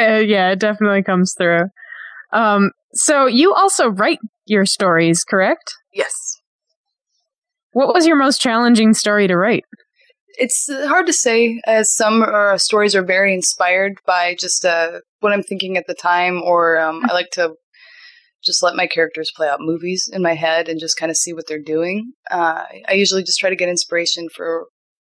[0.00, 1.64] Uh, yeah, it definitely comes through.
[2.32, 5.74] Um, so you also write your stories, correct?
[5.92, 6.12] yes.
[7.72, 9.64] What was your most challenging story to write?
[10.38, 15.32] It's hard to say, as some uh, stories are very inspired by just uh, what
[15.32, 17.54] I'm thinking at the time, or um, I like to
[18.44, 21.32] just let my characters play out movies in my head and just kind of see
[21.32, 22.12] what they're doing.
[22.30, 24.66] Uh, I usually just try to get inspiration for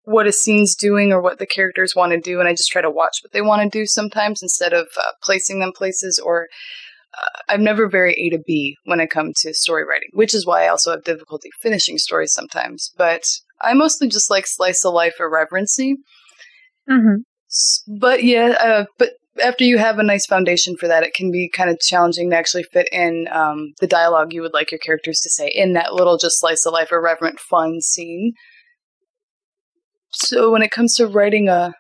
[0.05, 2.83] what a scene's doing or what the characters want to do, and I just try
[2.83, 6.49] to watch what they want to do sometimes instead of uh, placing them places or.
[7.49, 10.65] I'm never very A to B when it comes to story writing, which is why
[10.65, 12.93] I also have difficulty finishing stories sometimes.
[12.97, 13.25] But
[13.61, 15.97] I mostly just like slice of life irreverency.
[16.89, 17.97] Mm-hmm.
[17.99, 19.11] But yeah, uh, but
[19.43, 22.37] after you have a nice foundation for that, it can be kind of challenging to
[22.37, 25.95] actually fit in um, the dialogue you would like your characters to say in that
[25.95, 28.33] little just slice of life irreverent fun scene.
[30.13, 31.73] So when it comes to writing a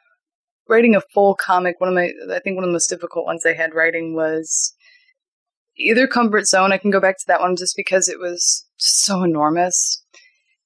[0.69, 3.45] writing a full comic, one of my I think one of the most difficult ones
[3.45, 4.75] I had writing was
[5.77, 6.73] either Comfort Zone.
[6.73, 10.03] I can go back to that one just because it was so enormous.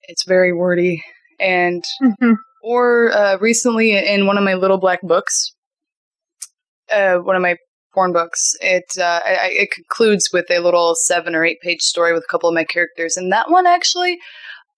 [0.09, 1.03] It's very wordy
[1.41, 1.85] and
[2.63, 5.53] or uh, recently in one of my little black books,
[6.93, 7.57] uh, one of my
[7.95, 12.13] porn books, it uh, I, it concludes with a little seven or eight page story
[12.13, 14.19] with a couple of my characters, and that one actually.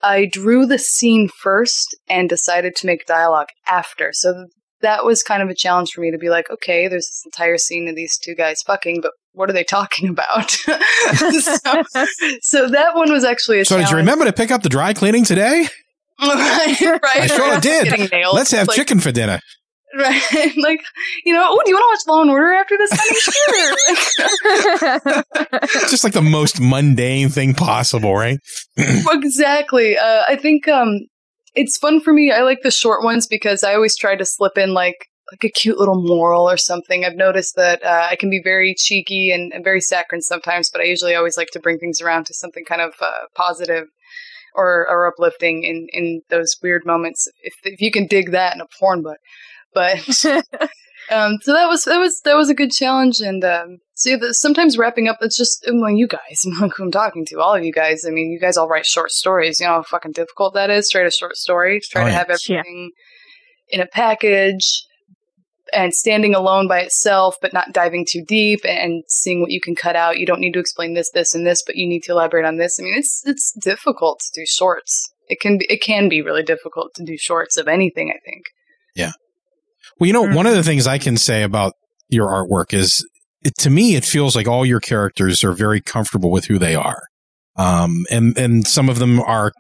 [0.03, 4.11] I drew the scene first and decided to make dialogue after.
[4.12, 4.47] So
[4.83, 7.59] that was kind of a challenge for me to be like, okay, there's this entire
[7.59, 10.51] scene of these two guys fucking, but what are they talking about?
[10.51, 11.83] so,
[12.41, 14.93] so that one was actually a So did you remember to pick up the dry
[14.93, 15.67] cleaning today?
[16.23, 17.03] right, right.
[17.05, 18.11] I sure did.
[18.33, 19.41] Let's have Like, chicken for dinner.
[19.99, 20.53] Right.
[20.57, 20.81] like,
[21.25, 22.91] you know, oh, do you want to watch Law and Order after this?
[22.93, 23.17] Honey?
[25.73, 25.89] Sure.
[25.89, 28.39] Just like the most mundane thing possible, right?
[28.77, 29.97] exactly.
[29.97, 31.01] Uh, I think um,
[31.57, 32.31] it's fun for me.
[32.31, 35.49] I like the short ones because I always try to slip in like like a
[35.49, 37.05] cute little moral or something.
[37.05, 40.81] I've noticed that uh, I can be very cheeky and, and very saccharine sometimes, but
[40.81, 43.88] I usually always like to bring things around to something kind of uh, positive
[44.55, 47.27] or, or uplifting in, in those weird moments.
[47.42, 49.19] If, if you can dig that in a porn book,
[49.75, 49.99] but
[51.11, 53.21] um, so that was that was that was a good challenge.
[53.21, 56.90] And um, see, the, sometimes wrapping up, it's just among you guys, among who I'm
[56.90, 58.05] talking to, all of you guys.
[58.07, 59.61] I mean, you guys all write short stories.
[59.61, 60.88] You know how fucking difficult that is.
[60.90, 61.81] to write a short story.
[61.83, 62.92] Try Oh, to have everything
[63.69, 64.85] in a package
[65.73, 69.75] and standing alone by itself, but not diving too deep and seeing what you can
[69.75, 70.19] cut out.
[70.19, 72.57] You don't need to explain this, this, and this, but you need to elaborate on
[72.57, 72.79] this.
[72.79, 75.12] I mean, it's it's difficult to do shorts.
[75.29, 78.11] It can be it can be really difficult to do shorts of anything.
[78.11, 78.45] I think.
[78.95, 79.12] Yeah.
[79.99, 81.73] Well, you know, one of the things I can say about
[82.09, 83.07] your artwork is
[83.43, 86.75] it, to me, it feels like all your characters are very comfortable with who they
[86.75, 87.03] are.
[87.57, 89.53] Um, and, and some of them are,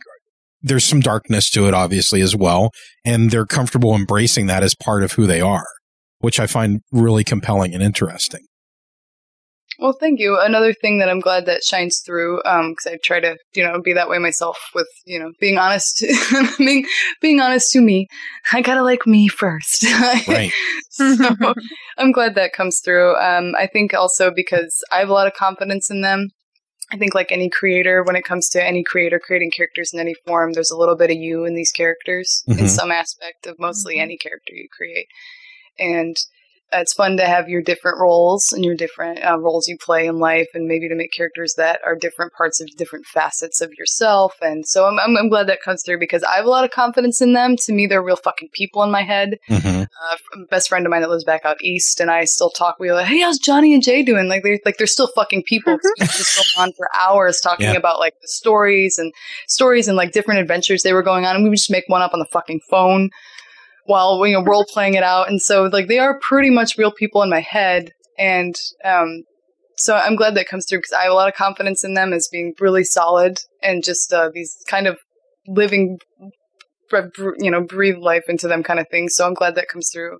[0.60, 2.70] there's some darkness to it, obviously, as well.
[3.04, 5.66] And they're comfortable embracing that as part of who they are,
[6.18, 8.44] which I find really compelling and interesting.
[9.78, 10.38] Well, thank you.
[10.40, 13.92] Another thing that I'm glad that shines through, because I try to, you know, be
[13.92, 16.02] that way myself with, you know, being honest,
[16.58, 16.86] being
[17.20, 18.06] being honest to me.
[18.52, 19.84] I gotta like me first.
[20.28, 20.52] Right.
[20.90, 21.26] so
[21.98, 23.16] I'm glad that comes through.
[23.16, 26.28] Um, I think also because I have a lot of confidence in them.
[26.92, 30.14] I think, like any creator, when it comes to any creator creating characters in any
[30.24, 32.68] form, there's a little bit of you in these characters in Mhm.
[32.68, 35.08] some aspect of mostly any character you create.
[35.80, 36.16] And
[36.72, 40.18] it's fun to have your different roles and your different uh, roles you play in
[40.18, 44.34] life, and maybe to make characters that are different parts of different facets of yourself.
[44.42, 46.70] And so I'm, I'm, I'm glad that comes through because I have a lot of
[46.70, 47.56] confidence in them.
[47.64, 49.82] To me, they're real fucking people in my head Mm-hmm.
[49.82, 52.76] uh, best friend of mine that lives back out east, and I still talk.
[52.78, 54.28] We like, hey, how's Johnny and Jay doing?
[54.28, 55.78] Like they're like they're still fucking people.
[55.98, 57.74] We just go on for hours talking Yeah.
[57.76, 59.12] about like the stories and
[59.48, 62.02] stories and like different adventures they were going on, and we would just make one
[62.02, 63.10] up on the fucking phone
[63.86, 65.28] while you know role playing it out.
[65.28, 69.22] And so like they are pretty much real people in my head, and um,
[69.76, 72.12] so I'm glad that comes through because I have a lot of confidence in them
[72.12, 74.98] as being really solid and just uh, these kind of
[75.48, 75.98] living
[77.38, 80.18] you know breathe life into them kind of things so i'm glad that comes through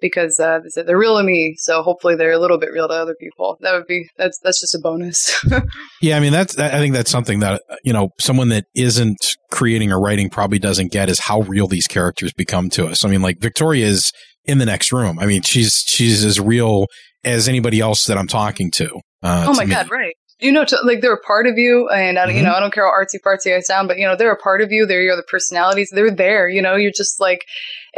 [0.00, 2.88] because uh, they said they're real to me so hopefully they're a little bit real
[2.88, 5.34] to other people that would be that's that's just a bonus
[6.02, 9.90] Yeah, I mean that's I think that's something that you know someone that isn't creating
[9.92, 13.04] or writing probably doesn't get is how real these characters become to us.
[13.04, 14.12] I mean, like Victoria is
[14.44, 15.18] in the next room.
[15.18, 16.86] I mean, she's she's as real
[17.24, 18.86] as anybody else that I'm talking to.
[19.22, 19.74] Uh, oh to my me.
[19.74, 22.42] god right you know to, like they're a part of you and I, don't you
[22.42, 22.44] Mhm.
[22.44, 24.60] know i don't care how artsy fartsy i sound but you know they're a part
[24.60, 27.40] of you they're your other personalities they're there you know you're just like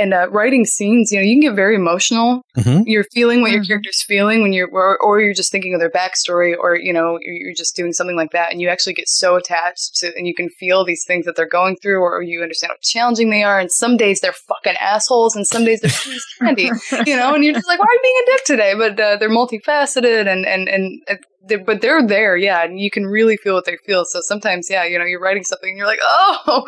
[0.01, 2.43] and uh, writing scenes you know you can get very emotional.
[2.57, 2.83] Mhm.
[2.87, 5.91] you're feeling what your character's feeling when you're or, or you're just thinking of their
[5.91, 9.09] backstory or you know you're you're just doing something like that and you actually get
[9.09, 12.43] so attached to and you can feel these things that they're going through or you
[12.43, 15.91] understand how challenging they are and some days they're fucking assholes and some days they're
[16.05, 16.71] sweet candy
[17.07, 18.75] you know and you're just like why are you being a dick today?
[18.77, 21.03] But uh, they're multifaceted and and and
[21.43, 24.21] uh, they but they're there yeah and you can really feel what they feel so
[24.21, 26.65] sometimes yeah you know you're writing something and you're like oh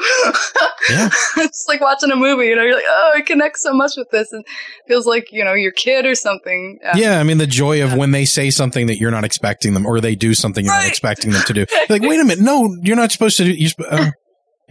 [0.90, 1.08] yeah.
[1.38, 4.08] it's like watching a movie you know you're like oh it connects so much with
[4.10, 4.44] this and
[4.88, 7.94] feels like you know your kid or something Um, Yeah, I mean the joy of
[7.94, 10.86] when they say something that you're not expecting them, or they do something you're not
[10.86, 11.66] expecting them to do.
[11.70, 13.50] You're like, wait a minute, no, you're not supposed to do.
[13.52, 14.10] You sp- uh,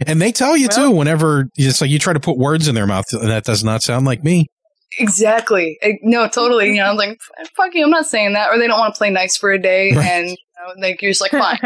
[0.06, 0.90] and they tell you too.
[0.90, 3.82] Whenever it's like you try to put words in their mouth, and that does not
[3.82, 4.48] sound like me.
[4.98, 5.78] Exactly.
[6.02, 6.68] No, totally.
[6.70, 7.20] You know, I'm like,
[7.56, 8.50] fuck you, I'm not saying that.
[8.50, 10.06] Or they don't want to play nice for a day, Right.
[10.06, 11.58] and you know, like you're just like, fine,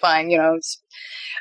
[0.00, 0.30] fine.
[0.30, 0.80] You know, it's,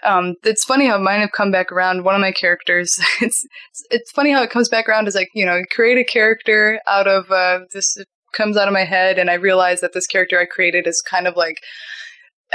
[0.03, 2.03] um, it's funny how mine have come back around.
[2.03, 3.45] One of my characters, it's
[3.89, 5.07] it's funny how it comes back around.
[5.07, 7.97] Is like, you know, create a character out of uh, this
[8.33, 11.27] comes out of my head, and I realize that this character I created is kind
[11.27, 11.57] of like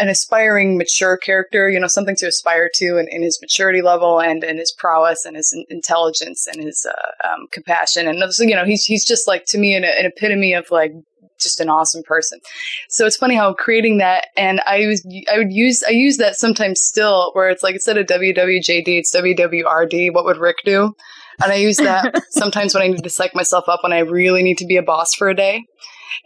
[0.01, 4.21] an aspiring, mature character, you know, something to aspire to in, in his maturity level
[4.21, 8.09] and, and his prowess and his in- intelligence and his uh, um, compassion.
[8.09, 10.93] And so, you know, he's, he's just like, to me, an, an epitome of like,
[11.41, 12.41] just an awesome person.
[12.89, 16.17] So it's funny how I'm creating that, and I was, I would use, I use
[16.17, 20.13] that sometimes still, where it's like instead of WWJD, it's WWRD.
[20.13, 20.95] What would Rick do?
[21.43, 24.43] And I use that sometimes when I need to psych myself up when I really
[24.43, 25.65] need to be a boss for a day.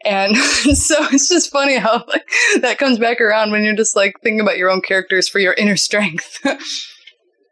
[0.05, 2.29] And so it's just funny how like,
[2.61, 5.55] that comes back around when you're just like thinking about your own characters for your
[5.55, 6.38] inner strength.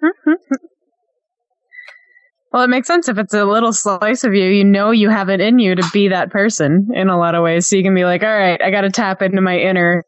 [0.03, 0.33] Mm-hmm.
[2.53, 5.29] Well, it makes sense if it's a little slice of you, you know you have
[5.29, 7.67] it in you to be that person in a lot of ways.
[7.67, 10.05] So you can be like, all right, I got to tap into my inner,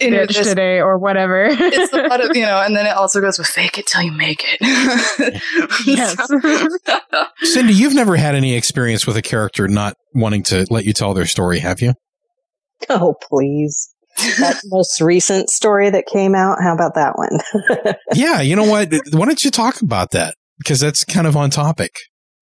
[0.00, 1.44] Inner bitch this- today or whatever.
[1.44, 4.02] it's a lot of, you know, and then it also goes with fake it till
[4.02, 5.42] you make it.
[5.86, 6.16] yes.
[7.42, 11.14] Cindy, you've never had any experience with a character not wanting to let you tell
[11.14, 11.94] their story, have you?
[12.88, 13.90] Oh, please.
[14.16, 17.96] that most recent story that came out, how about that one?
[18.14, 18.92] yeah, you know what?
[19.12, 20.34] Why don't you talk about that?
[20.58, 21.92] Because that's kind of on topic.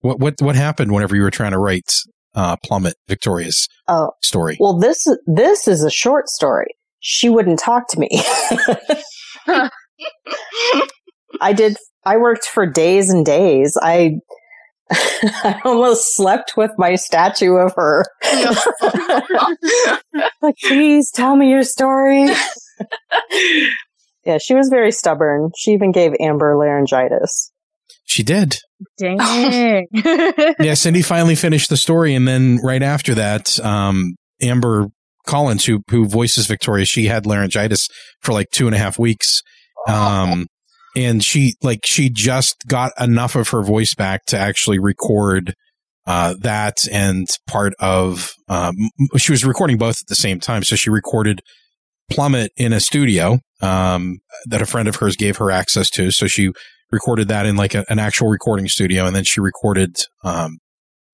[0.00, 1.92] What what what happened whenever you were trying to write
[2.34, 4.56] uh, Plummet Victoria's oh, story?
[4.60, 6.68] well, this this is a short story.
[7.00, 8.08] She wouldn't talk to me.
[11.40, 11.76] I did.
[12.04, 13.76] I worked for days and days.
[13.80, 14.18] I
[14.90, 18.04] I almost slept with my statue of her.
[20.42, 22.28] like, please tell me your story.
[24.24, 25.50] yeah, she was very stubborn.
[25.56, 27.52] She even gave Amber laryngitis.
[28.04, 28.56] She did.
[28.96, 29.86] Dang.
[29.92, 34.86] yeah, Cindy finally finished the story, and then right after that, um, Amber
[35.28, 37.88] Collins, who who voices Victoria, she had laryngitis
[38.22, 39.42] for like two and a half weeks,
[39.86, 40.46] um,
[40.96, 45.54] and she like she just got enough of her voice back to actually record
[46.06, 48.74] uh, that and part of um,
[49.18, 51.42] she was recording both at the same time, so she recorded
[52.10, 56.26] Plummet in a studio um, that a friend of hers gave her access to, so
[56.26, 56.50] she
[56.90, 60.56] recorded that in like a, an actual recording studio, and then she recorded um,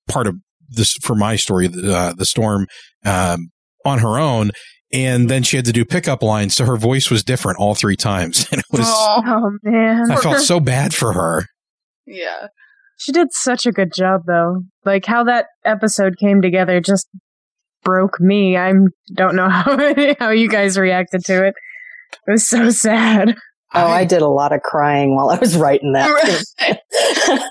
[0.06, 0.36] part of
[0.68, 2.66] this for my story, the, uh, the storm,
[3.04, 3.48] um,
[3.84, 4.50] on her own.
[4.92, 6.54] And then she had to do pickup lines.
[6.54, 8.46] So her voice was different all three times.
[8.52, 11.46] And it was, oh man, I felt so bad for her.
[12.06, 12.48] Yeah.
[12.96, 14.62] She did such a good job though.
[14.84, 17.08] Like how that episode came together just
[17.82, 18.56] broke me.
[18.56, 18.72] I
[19.14, 19.76] don't know how
[20.18, 21.54] how you guys reacted to it.
[22.26, 23.36] It was so sad.
[23.76, 26.08] Oh, I, did a lot of crying while I was writing that.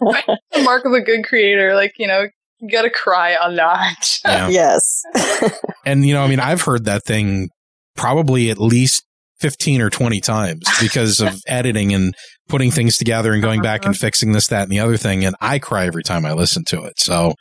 [0.02, 0.26] Right.
[0.54, 2.30] The Mark of a good creator, like, you know, you
[2.72, 4.20] gotta cry a lot.
[4.26, 4.50] Yeah.
[4.50, 5.04] yes.
[5.86, 7.50] And, you know, I mean, I've heard that thing
[7.98, 9.04] probably at least
[9.42, 12.14] 15 or 20 times because of editing and
[12.48, 14.00] putting things together and going back and uh-huh.
[14.00, 15.26] fixing this, that, and the other thing.
[15.26, 17.02] And I cry every time I listen to it.
[17.02, 17.34] So,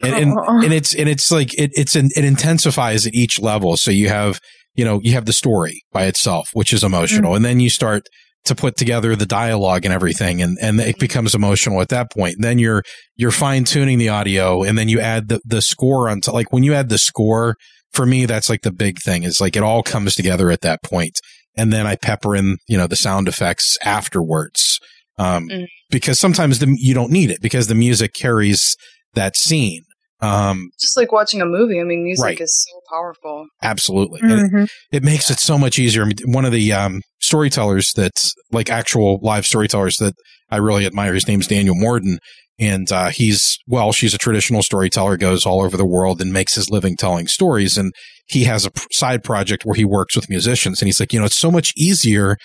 [0.00, 0.62] and, and, oh.
[0.62, 3.76] and it's, and it's like, it, it's, an, it intensifies at each level.
[3.76, 4.38] So you have,
[4.76, 7.32] you know, you have the story by itself, which is emotional.
[7.32, 7.36] Mm.
[7.36, 8.04] And then you start
[8.48, 10.42] to put together the dialogue and everything.
[10.42, 12.36] And, and it becomes emotional at that point.
[12.40, 12.82] Then you're,
[13.16, 16.62] you're fine tuning the audio and then you add the, the score onto, like when
[16.62, 17.54] you add the score,
[17.92, 20.82] for me, that's like the big thing is like it all comes together at that
[20.82, 21.18] point.
[21.56, 24.78] And then I pepper in, you know, the sound effects afterwards.
[25.18, 25.66] Um, Mm.
[25.90, 28.76] because sometimes the, you don't need it because the music carries
[29.14, 29.82] that scene.
[30.20, 31.80] Um, Just like watching a movie.
[31.80, 32.40] I mean, music Right.
[32.40, 33.46] is so powerful.
[33.62, 34.20] absolutely.
[34.22, 34.64] And Mhm.
[34.64, 36.02] it, it makes it so much easier.
[36.02, 40.14] I mean, one of the, um, storytellers that's like actual live storytellers that
[40.50, 42.18] I really admire, his name's Daniel Morden.
[42.58, 46.54] And, uh, he's, well, she's a traditional storyteller, goes all over the world and makes
[46.56, 47.76] his living telling stories.
[47.78, 47.92] And
[48.26, 50.80] he has a side project where he works with musicians.
[50.82, 52.36] And he's like, you know, it's so much easier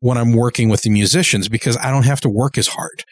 [0.00, 3.04] when I'm working with the musicians because I don't have to work as hard.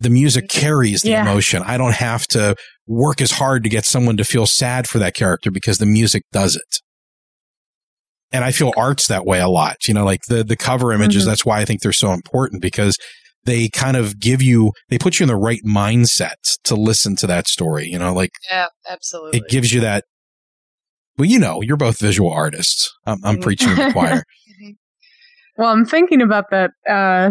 [0.00, 1.22] The music carries the Yeah.
[1.22, 1.62] emotion.
[1.64, 2.56] I don't have to
[2.88, 6.22] work as hard to get someone to feel sad for that character because the music
[6.32, 6.80] does it.
[8.32, 9.86] And I feel art's that way a lot.
[9.86, 11.26] You know, like the, the cover images, Mhm.
[11.26, 12.98] that's why I think they're so important because
[13.44, 16.34] they kind of give you, they put you in the right mindset
[16.64, 17.86] to listen to that story.
[17.86, 19.38] You know, like Yeah, absolutely.
[19.38, 20.04] it gives you that.
[21.16, 22.92] Well, you know, you're both visual artists.
[23.06, 24.22] I'm, I'm preaching to the choir.
[25.56, 27.30] Well, I'm thinking about that uh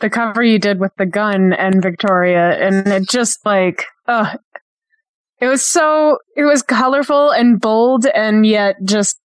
[0.00, 4.36] the cover you did with the gun and Victoria and it just like uh
[5.42, 9.18] it was so it was colorful and bold and yet just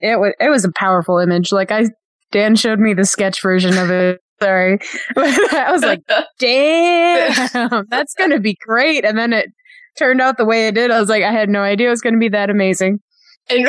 [0.00, 1.52] it was it was a powerful image.
[1.52, 1.86] Like I
[2.32, 4.20] Dan showed me the sketch version of it.
[4.42, 4.78] Sorry.
[5.16, 6.00] I was like,
[6.38, 9.02] damn, that's going to be great.
[9.04, 9.46] And then it
[9.96, 10.90] turned out the way it did.
[10.90, 12.98] I was like, I had no idea it was going to be that amazing.
[13.48, 13.66] And,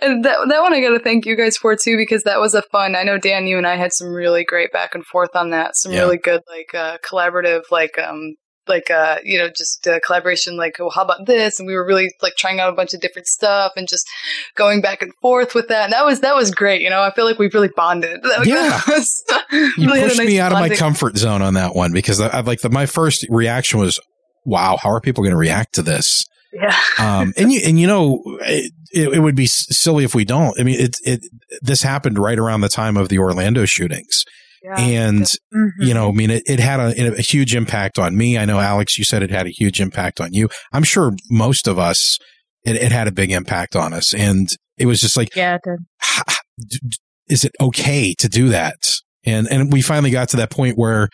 [0.00, 2.54] and that that one I got to thank you guys for too because that was
[2.54, 2.96] a fun.
[2.96, 5.76] I know Dan, you and I had some really great back and forth on that.
[5.76, 6.00] Some Yeah.
[6.00, 8.34] really good like uh, collaborative like um
[8.68, 11.58] like uh you know just uh, collaboration like well, how about this?
[11.58, 14.06] And we were really like trying out a bunch of different stuff and just
[14.56, 15.84] going back and forth with that.
[15.84, 17.02] And that was that was great you know?
[17.02, 18.20] I feel like we really bonded.
[18.22, 18.80] That- Yeah.
[18.88, 22.20] was- You really pushed nice me out of my comfort zone on that one because
[22.20, 23.98] I, I like the, my first reaction was,
[24.44, 26.26] wow, how are people going to react to this?
[26.52, 26.76] yeah.
[26.98, 30.58] Um, and you and you know it, it, it would be silly if we don't.
[30.58, 31.20] I mean, it it
[31.62, 34.24] this happened right around the time of the Orlando shootings,
[34.78, 35.82] and Mm-hmm.
[35.82, 38.36] you know, I mean, it, it had a, a huge impact on me.
[38.36, 40.48] I know, Alex, you said it had a huge impact on you.
[40.72, 42.18] I'm sure most of us,
[42.64, 46.80] it, it had a big impact on us, and it was just like, Yeah, it
[47.28, 48.76] is it okay to do that?
[49.24, 51.08] And and we finally got to that point where,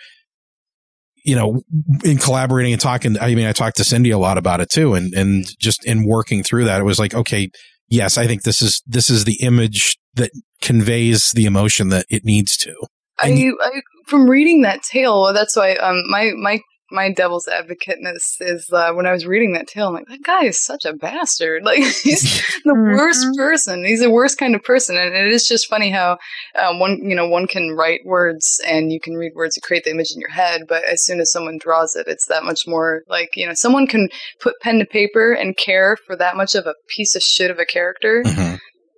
[1.24, 1.62] you know,
[2.04, 4.94] in collaborating and talking, I mean, I talked to Cindy a lot about it too,
[4.94, 7.50] and and just in working through that, it was like, okay,
[7.88, 10.30] yes, I think this is this is the image that
[10.60, 12.74] conveys the emotion that it needs to.
[13.18, 16.60] I, I from reading that tale, that's why um my my
[16.90, 20.44] my devil's advocateness is uh, when I was reading that tale, I'm like that guy
[20.44, 21.62] is such a bastard.
[21.64, 23.84] Like he's the worst person.
[23.84, 26.18] He's the worst kind of person, and it is just funny how
[26.56, 29.84] um, one you know one can write words and you can read words and create
[29.84, 32.66] the image in your head, but as soon as someone draws it, it's that much
[32.66, 34.08] more like you know someone can
[34.40, 37.58] put pen to paper and care for that much of a piece of shit of
[37.58, 38.22] a character.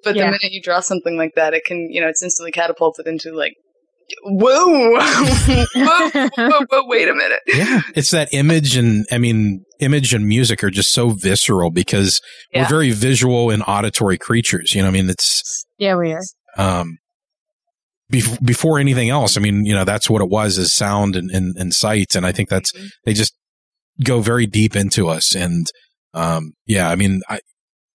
[0.05, 0.25] But Yeah.
[0.25, 3.33] the minute you draw something like that, it can, you know, it's instantly catapulted into
[3.33, 3.55] like,
[4.25, 5.67] whoa, whoa,
[6.37, 7.41] whoa, whoa, wait a minute.
[7.47, 12.21] Yeah, it's that image, and I mean, image and music are just so visceral because
[12.53, 12.63] Yeah.
[12.63, 14.75] we're very visual and auditory creatures.
[14.75, 16.23] You know, I mean, it's Yeah, we are.
[16.57, 16.99] um,
[18.13, 19.37] bef- before anything else.
[19.37, 22.15] I mean, you know, that's what it was is sound and, and, and sight.
[22.15, 22.73] And I think that's,
[23.05, 23.35] they just
[24.05, 25.35] go very deep into us.
[25.35, 25.67] And,
[26.15, 27.41] um, yeah, I mean, I,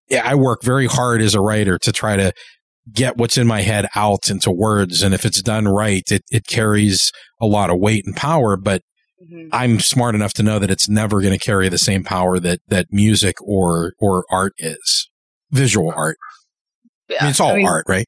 [0.08, 2.32] yeah, I work very hard as a writer to try to
[2.92, 5.02] get what's in my head out into words.
[5.02, 8.82] And if it's done right, it, it carries a lot of weight and power, but
[9.52, 12.58] I'm smart enough to know that it's never going to carry the same power that,
[12.66, 15.08] that music or, or art is
[15.52, 16.16] visual art.
[17.20, 18.06] I mean, it's all I mean, art, right?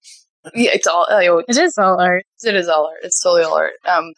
[0.55, 1.07] Yeah, it's all.
[1.09, 2.25] uh, It is all art.
[2.43, 2.99] It is all art.
[3.03, 3.72] It's totally all art.
[3.87, 4.12] Um,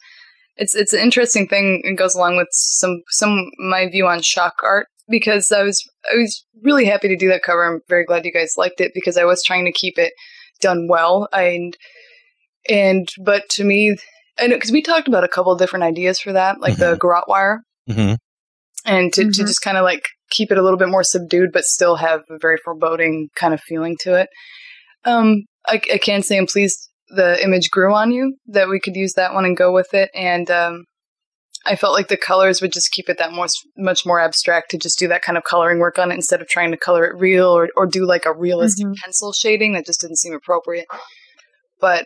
[0.55, 1.81] it's it's an interesting thing.
[1.83, 6.17] It goes along with some some my view on shock art because I was I
[6.17, 7.63] was really happy to do that cover.
[7.63, 10.13] I'm very glad you guys liked it because I was trying to keep it
[10.57, 11.27] done well.
[11.33, 11.75] And
[12.69, 13.97] and but to me,
[14.37, 17.27] and because we talked about a couple of different ideas for that, like the garrote
[17.27, 18.15] wire, Mm-hmm.
[18.85, 21.63] and to, to just kind of like keep it a little bit more subdued, but
[21.63, 24.27] still have a very foreboding kind of feeling to it.
[25.05, 28.97] Um, I, I can say I'm pleased the image grew on you that we could
[28.97, 30.83] use that one and go with it, and um,
[31.67, 33.47] I felt like the colors would just keep it that more
[33.77, 36.47] much more abstract to just do that kind of coloring work on it instead of
[36.47, 38.95] trying to color it real or or do like a realistic Mhm.
[39.03, 40.87] pencil shading that just didn't seem appropriate.
[41.79, 42.05] But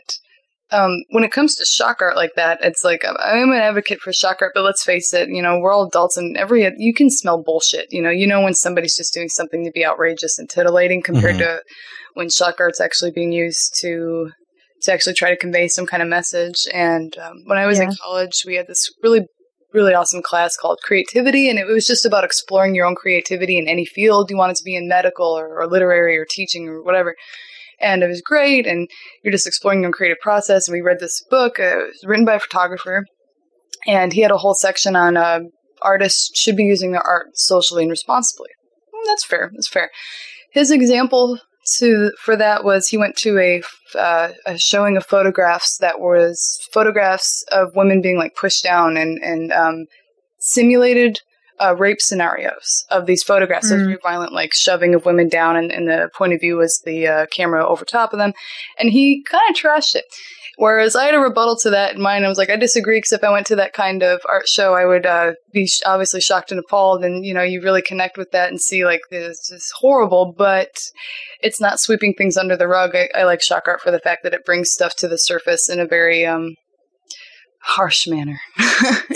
[0.73, 3.99] um, when it comes to shock art like that, it's like I'm- I'm an advocate
[3.99, 6.93] for shock art, but let's face it, you know, we're all adults, and every you
[6.93, 7.87] can smell bullshit.
[7.91, 11.35] You know, you know when somebody's just doing something to be outrageous and titillating compared
[11.35, 11.39] Mhm.
[11.39, 11.61] to
[12.13, 14.31] when shock art's actually being used to
[14.83, 16.65] to actually try to convey some kind of message.
[16.73, 19.27] And um, when I was in college, we had this really
[19.73, 23.67] really awesome class called creativity and it was just about exploring your own creativity in
[23.67, 27.15] any field you wanted to be in medical or, or literary or teaching or whatever.
[27.79, 28.89] And it was great and
[29.23, 32.05] you're just exploring your own creative process and we read this book uh, it was
[32.05, 33.05] written by a photographer
[33.87, 35.39] and he had a whole section on uh,
[35.81, 38.49] artists should be using their art socially and responsibly.
[38.93, 39.89] Mm, that's fair that's fair.
[40.51, 41.39] His example
[41.79, 43.61] to for that was he went to a,
[43.97, 49.17] uh, a showing of photographs that was photographs of women being like pushed down and
[49.23, 49.85] and um,
[50.39, 51.19] simulated
[51.59, 53.69] uh, rape scenarios of these photographs.
[53.69, 53.91] So it was Mm.
[53.91, 57.07] very violent, like shoving of women down, and, and the point of view was the
[57.07, 58.33] uh, camera over top of them.
[58.79, 60.05] And he kind of trashed it.
[60.61, 62.23] Whereas I had a rebuttal to that in mind.
[62.23, 64.75] I was like, I disagree because if I went to that kind of art show,
[64.75, 67.03] I would uh, be sh- obviously shocked and appalled.
[67.03, 70.69] And, you know, you really connect with that and see, like, this is horrible, but
[71.41, 72.95] it's not sweeping things under the rug.
[72.95, 75.67] I, I like shock art for the fact that it brings stuff to the surface
[75.67, 76.53] in a very um,
[77.61, 78.39] harsh manner.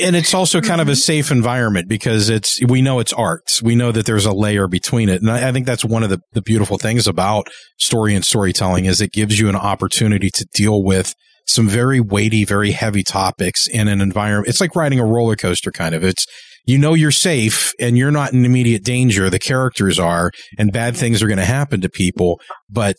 [0.02, 3.62] and it's also kind of a safe environment because it's we know it's art.
[3.62, 6.10] We know that there's a layer between it, and I, I think that's one of
[6.10, 10.48] the, the beautiful things about story and storytelling is it gives you an opportunity to
[10.52, 11.14] deal with
[11.46, 14.48] some very weighty, very heavy topics in an environment.
[14.48, 16.04] It's like riding a roller coaster, kind of.
[16.04, 16.26] It's
[16.66, 19.30] you know you're safe and you're not in immediate danger.
[19.30, 22.40] The characters are, and bad things are going to happen to people,
[22.70, 22.96] but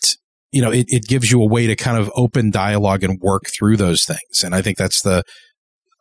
[0.52, 3.42] you know, it, it gives you a way to kind of open dialogue and work
[3.46, 4.42] through those things.
[4.42, 5.22] And I think that's the,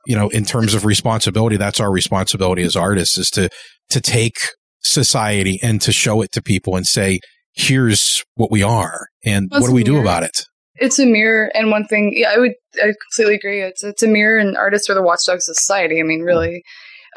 [0.06, 3.50] you know, in terms of responsibility, that's our responsibility as artists is to,
[3.90, 4.38] to take
[4.82, 7.20] society and to show it to people and say,
[7.54, 10.46] here's what we are and That's what do we do about it?
[10.78, 12.54] It's a mirror, and one thing, yeah, I would,
[12.84, 13.62] I completely agree.
[13.62, 16.00] It's it's a mirror, and artists are the watchdogs of society.
[16.00, 16.64] I mean, really.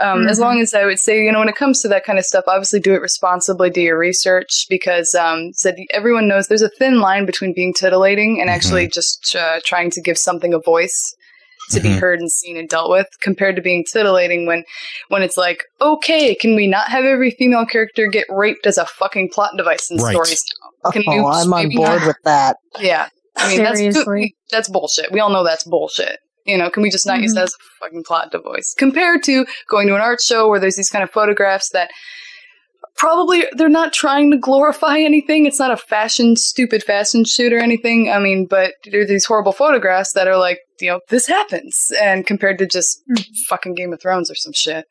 [0.01, 0.43] Um, As Mhm.
[0.43, 2.45] long as I would say, you know, when it comes to that kind of stuff,
[2.47, 7.01] obviously do it responsibly, do your research, because um, said everyone knows there's a thin
[7.01, 11.15] line between being titillating and actually just uh, trying to give something a voice
[11.73, 11.99] to be Mhm.
[11.99, 14.63] heard and seen and dealt with, compared to being titillating when
[15.09, 18.87] when it's like, okay, can we not have every female character get raped as a
[18.87, 20.13] fucking plot device in Right.
[20.15, 20.45] stories
[20.85, 20.91] now?
[20.93, 22.57] Can oh, you I'm on board not- with that.
[22.79, 23.09] yeah.
[23.39, 24.37] I mean, that's Seriously.
[24.51, 25.13] that's bullshit.
[25.13, 26.19] We all know that's bullshit.
[26.45, 27.41] You know, can we just not use mm-hmm.
[27.41, 28.75] that as a fucking plot device?
[28.79, 31.91] Compared to going to an art show where there's these kind of photographs that
[32.97, 35.47] probably they're not trying to glorify anything.
[35.47, 38.11] It's not a fashion, stupid fashion shoot or anything.
[38.11, 41.91] I mean, but there are these horrible photographs that are like, you know, this happens.
[42.01, 43.23] And compared to just mm-hmm.
[43.49, 44.87] fucking Game of Thrones or some shit.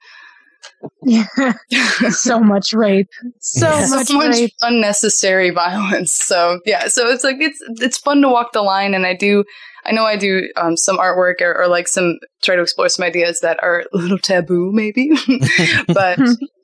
[1.04, 1.54] Yeah.
[2.10, 3.08] so much rape.
[3.40, 3.88] So Yeah.
[3.90, 4.54] much much rape.
[4.62, 6.14] unnecessary violence.
[6.14, 9.44] So yeah, so it's like it's it's fun to walk the line, and I do
[9.86, 13.06] I know I do um, some artwork or, or like some try to explore some
[13.06, 15.12] ideas that are a little taboo, maybe,
[15.88, 16.20] but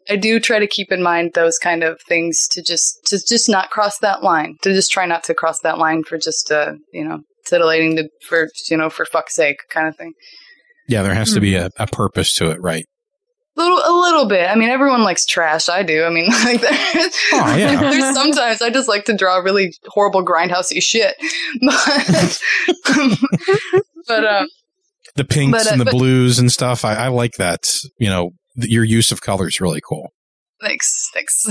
[0.09, 3.49] I do try to keep in mind those kind of things to just to just
[3.49, 6.73] not cross that line, to just try not to cross that line for just uh
[6.91, 10.13] you know titillating the for you know for fuck's sake kind of thing.
[10.87, 12.85] Yeah, there has to be a, a purpose to it, right?
[13.55, 14.49] Little, a little bit.
[14.49, 15.69] I mean, everyone likes trash.
[15.69, 16.03] I do.
[16.05, 17.79] I mean, like, there's, Oh, yeah.
[17.91, 21.15] there's sometimes I just like to draw really horrible grindhousey shit,
[21.61, 22.39] but
[24.07, 24.47] but um,
[25.15, 26.83] The pinks But, uh, and the but- blues and stuff.
[26.83, 27.65] I, I like that.
[27.99, 30.11] You know, th- your use of color is really cool.
[30.61, 31.43] thanks, thanks,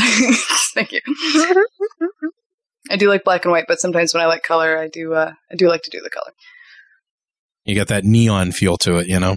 [0.75, 1.01] thank you.
[2.91, 5.33] I do like black and white, but sometimes when I like color, I do uh,
[5.51, 6.33] I do like to do the color.
[7.65, 9.37] You got that neon feel to it, you know?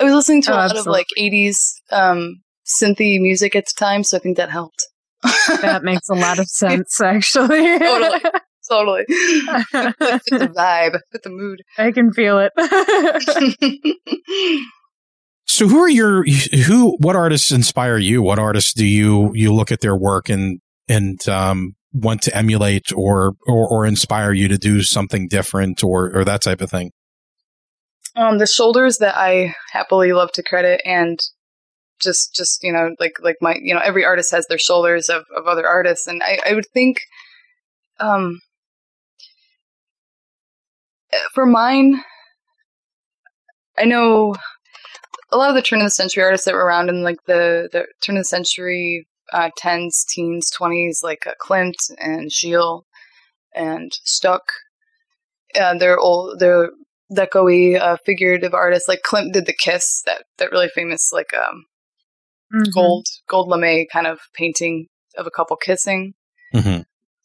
[0.00, 1.56] I was listening to Oh, a lot of like '80s
[1.90, 4.86] um, synthy music at the time, so I think that helped.
[5.62, 7.78] That makes a lot of sense, actually.
[7.78, 8.20] totally,
[8.68, 9.04] totally.
[9.06, 11.60] fit, fit the vibe, fit the mood.
[11.78, 12.52] I can feel it.
[15.46, 16.24] So who are your
[16.66, 18.22] who what artists inspire you?
[18.22, 22.90] What artists do you you look at their work and and um want to emulate
[22.94, 26.90] or or, or inspire you to do something different or or that type of thing?
[28.14, 31.18] Um, the shoulders that I happily love to credit and
[32.00, 35.24] just just you know like like my you know every artist has their shoulders of
[35.34, 37.00] of other artists, and I I would think
[38.00, 38.40] um
[41.34, 42.02] for mine,
[43.78, 44.34] I know
[45.30, 47.68] a lot of the turn of the century artists that were around in like the
[47.72, 52.82] the turn of the century uh, tens, teens, twenties, like uh, Klimt and Schiele
[53.54, 54.42] and Stuck.
[55.58, 56.70] Uh, they're all They're
[57.16, 58.88] deco uh, figurative artists.
[58.88, 61.64] Like Klimt did the Kiss, that that really famous like um,
[62.54, 62.70] Mm-hmm.
[62.74, 64.86] gold gold lame kind of painting
[65.16, 66.12] of a couple kissing.
[66.54, 66.84] Mhm.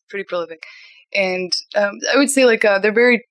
[0.10, 0.64] Pretty prolific,
[1.14, 3.26] and um, I would say like uh, they're very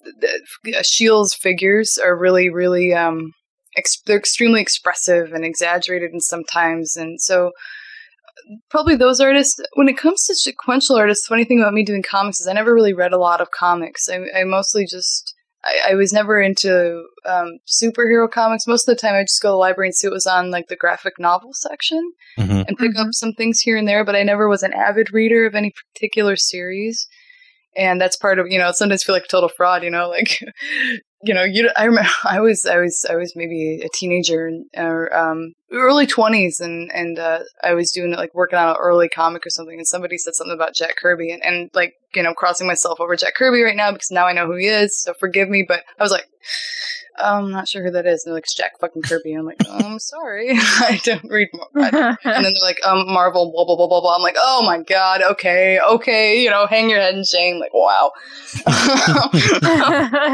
[0.00, 3.32] the, uh, Schiele's figures are really really um
[3.76, 7.50] ex- they're extremely expressive and exaggerated and sometimes and so
[8.70, 12.40] probably those artists when it comes to sequential artists funny thing about me doing comics
[12.40, 15.34] is i never really read a lot of comics i, I mostly just
[15.64, 18.66] I, I was never into um, superhero comics.
[18.66, 20.50] Most of the time i just go to the library and see what was on
[20.50, 22.64] like the graphic novel section Mhm.
[22.66, 25.46] and pick up some things here and there but i never was an avid reader
[25.46, 27.06] of any particular series.
[27.76, 30.38] And that's part of you know sometimes feel like a total fraud you know like
[31.22, 35.14] you know you i remember i was i was i was maybe a teenager or
[35.16, 39.46] um early 20s and and uh i was doing like working on an early comic
[39.46, 42.66] or something and somebody said something about jack kirby and, and like you know crossing
[42.66, 45.48] myself over jack kirby right now because now i know who he is so forgive
[45.48, 46.29] me but i was like "Oh,
[47.22, 48.24] I'm not sure who that is.
[48.24, 49.32] And they're like, Jack fucking Kirby.
[49.32, 50.50] I'm like, oh, I'm sorry.
[50.52, 51.68] I don't read more.
[51.74, 54.16] And then they're like, um, Marvel, blah, blah, blah, blah, blah.
[54.16, 55.22] I'm like, oh my God.
[55.22, 55.78] Okay.
[55.78, 56.42] Okay.
[56.42, 57.58] You know, hang your head in shame.
[57.58, 58.12] Like, wow.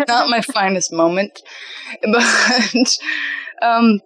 [0.08, 1.42] not my finest moment.
[2.02, 2.96] But,
[3.62, 4.00] um,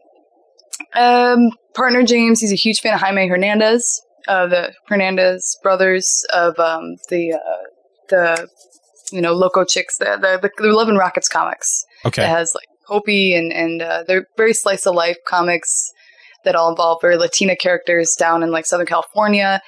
[0.94, 6.58] um, partner James, he's a huge fan of Jaime Hernandez, uh, the Hernandez brothers of,
[6.58, 7.66] um, the, uh,
[8.10, 8.48] the,
[9.12, 11.84] you know, Loco Chicks, the, the, the Love and Rockets comics.
[12.04, 12.22] Okay.
[12.22, 15.90] It has like Hopey and, and, uh, they're very slice of life comics
[16.44, 19.60] that all involve very Latina characters down in like Southern California.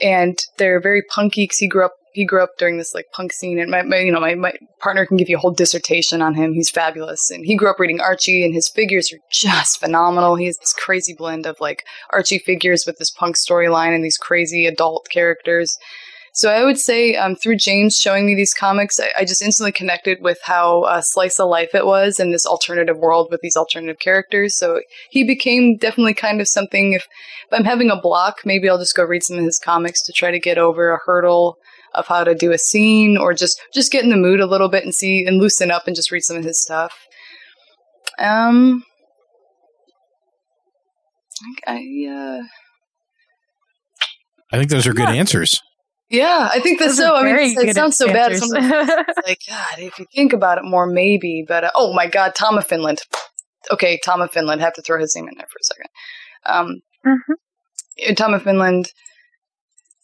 [0.00, 3.32] And they're very punky because he grew up, he grew up during this like punk
[3.32, 6.22] scene and my, my you know, my, my partner can give you a whole dissertation
[6.22, 6.52] on him.
[6.52, 7.30] He's fabulous.
[7.30, 10.36] And he grew up reading Archie and his figures are just phenomenal.
[10.36, 14.16] He has this crazy blend of like Archie figures with this punk storyline and these
[14.16, 15.76] crazy adult characters.
[16.38, 19.72] So I would say um, through James showing me these comics, I, I just instantly
[19.72, 23.56] connected with how uh, slice of life it was in this alternative world with these
[23.56, 24.56] alternative characters.
[24.56, 24.80] So
[25.10, 26.92] he became definitely kind of something.
[26.92, 30.00] If, if I'm having a block, maybe I'll just go read some of his comics
[30.04, 31.56] to try to get over a hurdle
[31.96, 34.68] of how to do a scene, or just just get in the mood a little
[34.68, 36.94] bit and see and loosen up and just read some of his stuff.
[38.20, 38.84] Um,
[41.66, 42.42] I, I uh,
[44.52, 45.60] I think those are good answers.
[46.10, 47.14] Yeah, I think that's Those so.
[47.16, 48.32] I mean, very it sounds so bad.
[48.32, 48.48] answers.
[48.50, 51.44] Sometimes it's like, God, if you think about it more, maybe.
[51.46, 53.00] But uh, oh my God, Tom of Finland.
[53.70, 54.60] Okay, Tom of Finland.
[54.62, 55.86] Have to throw his name in there for a second.
[56.46, 58.10] Um, Mm-hmm.
[58.10, 58.86] uh, Tom of Finland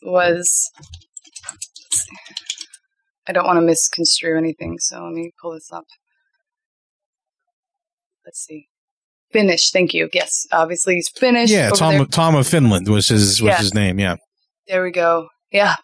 [0.02, 0.70] was.
[3.26, 5.84] I don't want to misconstrue anything, so let me pull this up.
[8.26, 8.68] Let's see.
[9.32, 9.70] Finnish.
[9.70, 10.08] Thank you.
[10.12, 11.50] Yes, obviously he's Finnish.
[11.50, 12.04] Yeah, Tom there.
[12.06, 13.58] Tom of Finland was his was Yeah.
[13.58, 13.98] his name.
[13.98, 14.16] Yeah.
[14.68, 15.28] There we go.
[15.50, 15.76] Yeah.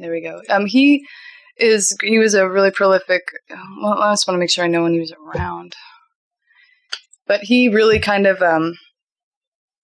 [0.00, 0.42] There we go.
[0.48, 1.04] Um, he
[1.56, 1.96] is.
[2.02, 3.22] He was a really prolific.
[3.50, 5.74] Well, I just want to make sure I know when he was around.
[7.26, 8.42] But he really kind of.
[8.42, 8.74] Um,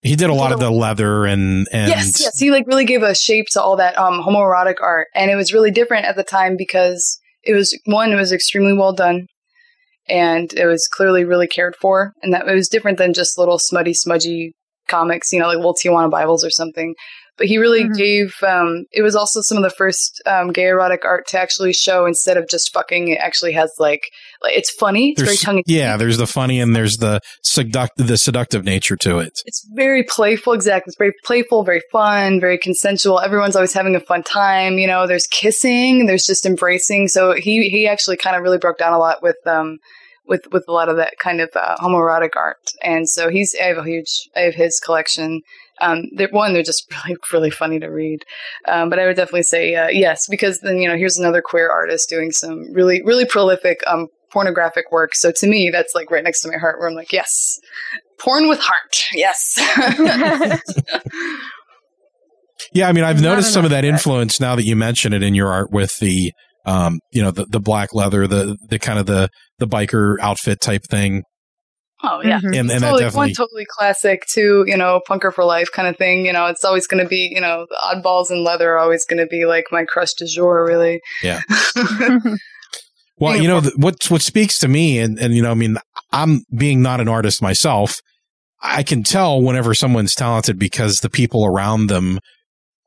[0.03, 2.39] He did a lot of the leather and and yes, yes.
[2.39, 5.53] He like really gave a shape to all that um homoerotic art, and it was
[5.53, 8.13] really different at the time because it was one.
[8.13, 9.27] It was extremely well done,
[10.09, 13.59] and it was clearly really cared for, and that it was different than just little
[13.59, 14.53] smutty, smudgy
[14.89, 16.95] comics, you know, like little Tijuana Bibles or something.
[17.39, 18.35] But he really gave.
[18.43, 22.05] Um, it was also some of the first um, gay erotic art to actually show
[22.05, 23.09] instead of just fucking.
[23.09, 24.11] It actually has like,
[24.43, 25.11] like it's funny.
[25.13, 25.63] It's very there's tongue.
[25.67, 29.43] yeah, there's the funny and there's the seductive the seductive nature to it.
[29.47, 30.53] It's very playful.
[30.53, 30.91] Exactly.
[30.91, 33.19] It's very playful, very fun, very consensual.
[33.19, 34.79] Everyone's always having a fun time.
[34.79, 37.09] You know, there's kissing, there's just embracing.
[37.09, 39.79] So he he actually kind of really broke down a lot with um
[40.27, 42.71] with with a lot of that kind of uh, homoerotic art.
[42.83, 45.43] And so he's I have a huge I have his collection.
[45.83, 48.25] Um, they're, one, they're just really really funny to read.
[48.69, 51.71] Um, but I would definitely say uh, yes because then you know here's another queer
[51.71, 55.15] artist doing some really really prolific um pornographic work.
[55.15, 57.61] So to me, that's like right next to my heart where I'm like, yes,
[58.19, 59.05] porn with heart.
[59.13, 59.59] Yes.
[62.75, 65.23] Yeah, I mean, I've noticed some of enough that influence now that you mention it
[65.23, 66.33] in your art with the
[66.65, 69.29] um, you know, the the black leather, the the kind of the
[69.59, 71.25] the biker outfit type thing.
[72.05, 72.47] Oh yeah, Mhm.
[72.47, 74.27] And- and that totally, definitely- one totally classic.
[74.29, 76.27] Two, you know, punker for life kind of thing.
[76.27, 79.05] You know, it's always going to be, you know, the oddballs in leather are always
[79.05, 80.65] going to be like my crush du jour.
[80.67, 81.01] Really.
[81.23, 81.41] Yeah.
[83.19, 85.77] Well, you know, th- what what speaks to me, and and you know, I mean,
[86.13, 87.97] I'm being not an artist myself.
[88.61, 92.19] I can tell whenever someone's talented because the people around them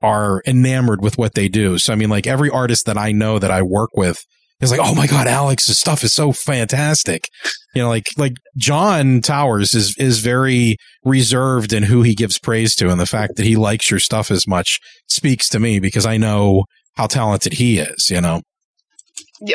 [0.02, 1.78] are enamored with what they do.
[1.78, 4.18] So I mean, like every artist that I know that I work with
[4.60, 7.30] is like, oh my god, Alex's stuff is so fantastic.
[7.76, 12.74] You know, like like John Towers is is very reserved in who he gives praise
[12.78, 16.06] to, and the fact that he likes your stuff as much speaks to me because
[16.06, 16.64] I know
[16.96, 18.10] how talented he is.
[18.10, 18.42] You know.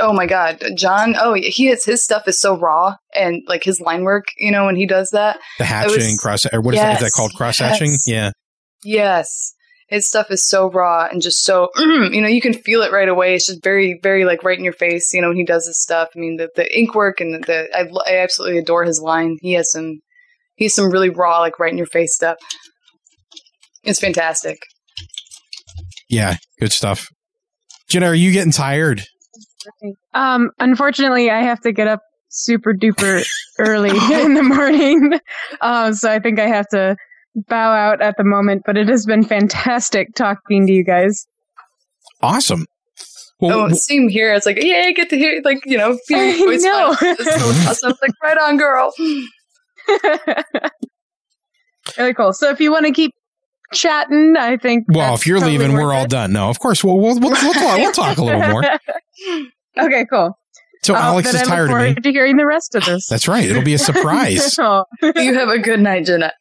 [0.01, 1.17] Oh my god, John!
[1.19, 1.85] Oh, he is.
[1.85, 4.27] His stuff is so raw, and like his line work.
[4.37, 7.07] You know, when he does that, the hatching was, cross or what is, yes, that,
[7.07, 7.93] is that called cross hatching?
[7.93, 8.07] Yes.
[8.07, 8.31] Yeah.
[8.85, 9.55] Yes,
[9.91, 13.09] his stuff is so raw and just so you know you can feel it right
[13.09, 13.35] away.
[13.35, 15.13] It's just very very like right in your face.
[15.13, 16.09] You know when he does his stuff.
[16.17, 19.37] I mean the the ink work and the, the I, I absolutely adore his line.
[19.43, 20.01] He has some
[20.55, 22.39] he has some really raw like right in your face stuff.
[23.83, 24.59] It's fantastic.
[26.09, 27.09] Yeah, good stuff.
[27.89, 29.05] Jenna, are you getting tired?
[30.15, 33.25] Um, unfortunately, I have to get up super duper
[33.59, 33.91] early
[34.23, 35.19] in the morning.
[35.63, 36.97] Um, so I think I have to
[37.35, 41.27] bow out at the moment, but it has been fantastic talking to you guys.
[42.23, 42.67] Awesome.
[43.41, 44.35] Well, oh, same here.
[44.35, 46.63] It's like, yeah, I get to hear, like, you know, hear your voice.
[46.63, 46.93] know.
[46.95, 47.07] so
[47.69, 47.95] awesome.
[48.03, 48.93] Like, right on, girl.
[51.99, 52.35] really cool.
[52.35, 53.13] So if you want to keep
[53.73, 54.85] chatting, I think.
[54.89, 56.33] Well, if you're totally leaving, we're all done.
[56.33, 56.85] No, of course.
[56.85, 58.63] We'll we'll we'll, we'll, talk, we'll talk a little more.
[59.79, 60.37] okay, cool.
[60.83, 61.95] So uh, Alex is tired of me.
[61.95, 63.07] To hearing the rest of this.
[63.07, 63.45] That's right.
[63.45, 64.59] It'll be a surprise.
[64.59, 64.85] oh.
[65.03, 66.35] you have a good night, Jeanette.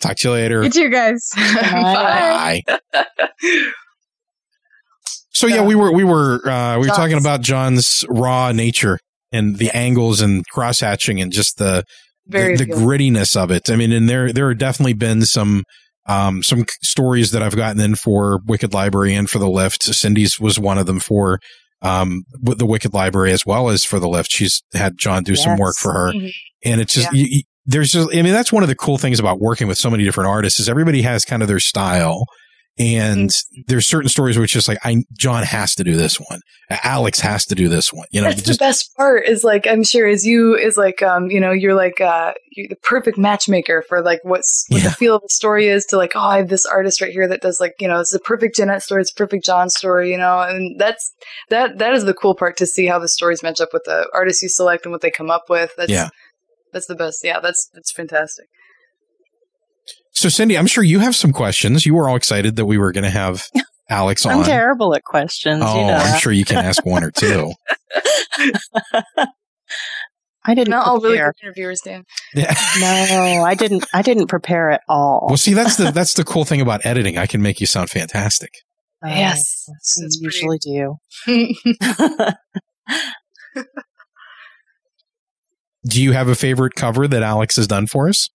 [0.00, 0.62] Talk to you later.
[0.62, 1.30] You too, guys.
[1.36, 2.62] Bye.
[2.92, 3.06] Bye.
[5.34, 8.98] So yeah, we were we were uh, we were talking about John's raw nature
[9.32, 11.84] and the angles and cross hatching and just the
[12.26, 13.70] the, the grittiness of it.
[13.70, 15.64] I mean, and there there have definitely been some
[16.06, 19.82] um, some stories that I've gotten in for Wicked Library and for the Lift.
[19.82, 21.40] Cindy's was one of them for
[21.80, 24.30] um, the Wicked Library as well as for the Lift.
[24.30, 25.44] She's had John do yes.
[25.44, 26.28] some work for her, mm-hmm.
[26.64, 27.24] and it's just yeah.
[27.28, 29.90] you, there's just, I mean, that's one of the cool things about working with so
[29.90, 32.26] many different artists is everybody has kind of their style.
[32.78, 33.30] And
[33.66, 36.40] there's certain stories where it's just like, I, John has to do this one.
[36.82, 38.06] Alex has to do this one.
[38.12, 41.02] You know, that's just, the best part is like, I'm sure as you is like,
[41.02, 44.88] um, you know, you're like, uh, you're the perfect matchmaker for like what's, what yeah.
[44.88, 47.28] the feel of the story is to like, oh, I have this artist right here
[47.28, 49.02] that does like, you know, it's the perfect Jeanette story.
[49.02, 51.12] It's perfect John story, you know, and that's,
[51.50, 54.08] that, that is the cool part to see how the stories match up with the
[54.14, 55.72] artists you select and what they come up with.
[55.76, 56.08] That's, yeah
[56.72, 57.20] that's the best.
[57.22, 58.46] Yeah, that's that's fantastic.
[60.12, 61.86] So, Cindy, I'm sure you have some questions.
[61.86, 63.44] You were all excited that we were going to have
[63.90, 64.38] Alex on.
[64.38, 65.62] I'm terrible at questions.
[65.64, 65.94] Oh, you know.
[65.94, 67.52] I'm sure you can ask one or two.
[70.44, 70.70] I didn't.
[70.70, 72.04] Not all really good interviewers, Dan.
[72.34, 72.52] Yeah.
[72.80, 73.86] no, I didn't.
[73.94, 75.26] I didn't prepare at all.
[75.28, 77.16] Well, see, that's the that's the cool thing about editing.
[77.16, 78.50] I can make you sound fantastic.
[79.04, 80.96] Uh, yes, that's, that's usually do.
[85.84, 88.28] Do you have a favorite cover that Alex has done for us?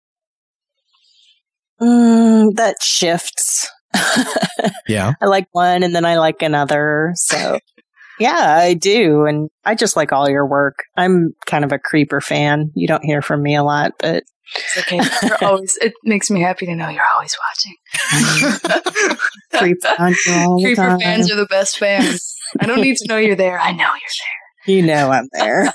[1.81, 3.69] Mm, that shifts.
[4.87, 5.13] yeah.
[5.21, 7.11] I like one and then I like another.
[7.15, 7.59] So,
[8.19, 9.25] yeah, I do.
[9.25, 10.83] And I just like all your work.
[10.95, 12.71] I'm kind of a creeper fan.
[12.75, 14.23] You don't hear from me a lot, but.
[14.55, 15.01] It's okay.
[15.27, 17.75] You're always, it makes me happy to know you're always watching.
[19.53, 22.33] creeper fans are the best fans.
[22.57, 23.59] I don't need to know you're there.
[23.59, 24.46] I know you're there.
[24.67, 25.71] You know I'm there.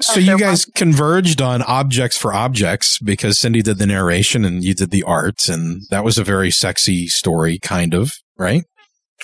[0.00, 4.74] so you guys converged on objects for objects because Cindy did the narration and you
[4.74, 8.62] did the art, and that was a very sexy story, kind of, right?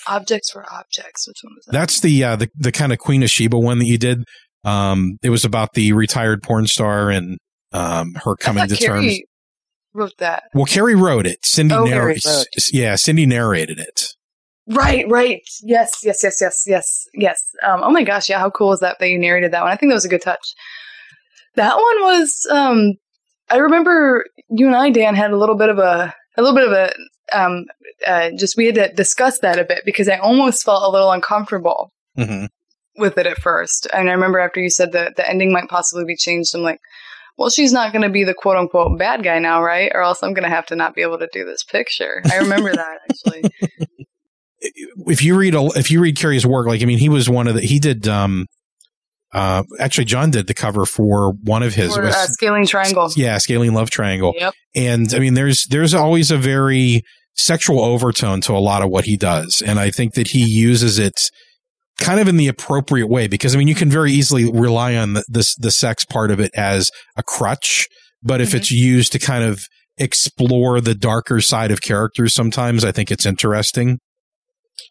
[0.08, 1.28] Objects for objects.
[1.28, 1.72] Which one was that?
[1.72, 4.24] That's the uh, the the kind of Queen of Sheba one that you did.
[4.64, 7.38] Um, it was about the retired porn star and
[7.72, 9.20] um, her coming to Carrie terms.
[9.92, 10.44] Wrote that.
[10.54, 11.44] Well, Carrie wrote it.
[11.44, 12.22] Cindy Oh, narrated.
[12.24, 14.13] Carrie Yeah, Cindy narrated it.
[14.66, 15.42] Right, right.
[15.62, 17.42] Yes, yes, yes, yes, yes, yes.
[17.62, 19.70] Um, oh my gosh, yeah, how cool is that that you narrated that one?
[19.70, 20.54] I think that was a good touch.
[21.56, 22.92] That one was um
[23.50, 26.66] I remember you and I, Dan, had a little bit of a a little bit
[26.66, 26.92] of a
[27.38, 27.64] um
[28.06, 31.10] uh, just we had to discuss that a bit because I almost felt a little
[31.12, 32.46] uncomfortable Mm-hmm.
[33.02, 33.88] with it at first.
[33.92, 36.78] And I remember after you said that the ending might possibly be changed, I'm like,
[37.36, 39.90] well, she's not going to be the quote unquote bad guy now, right?
[39.92, 42.22] Or else I'm going to have to not be able to do this picture.
[42.30, 43.50] I remember that actually.
[45.06, 47.46] if you read a, if you read Carrie's work, like I mean, he was one
[47.48, 48.46] of the he did um
[49.32, 53.10] uh actually John did the cover for one of his For, was- uh, Scaling Triangle.
[53.16, 54.32] yeah scaling love triangle.
[54.38, 54.54] Yep.
[54.76, 57.02] and I mean there's there's always a very
[57.34, 59.60] sexual overtone to a lot of what he does.
[59.64, 61.30] And I think that he uses it
[62.00, 65.14] kind of in the appropriate way because I mean you can very easily rely on
[65.14, 67.86] the the, the sex part of it as a crutch.
[68.22, 69.64] But if it's used to kind of
[69.98, 73.98] explore the darker side of characters sometimes I think it's interesting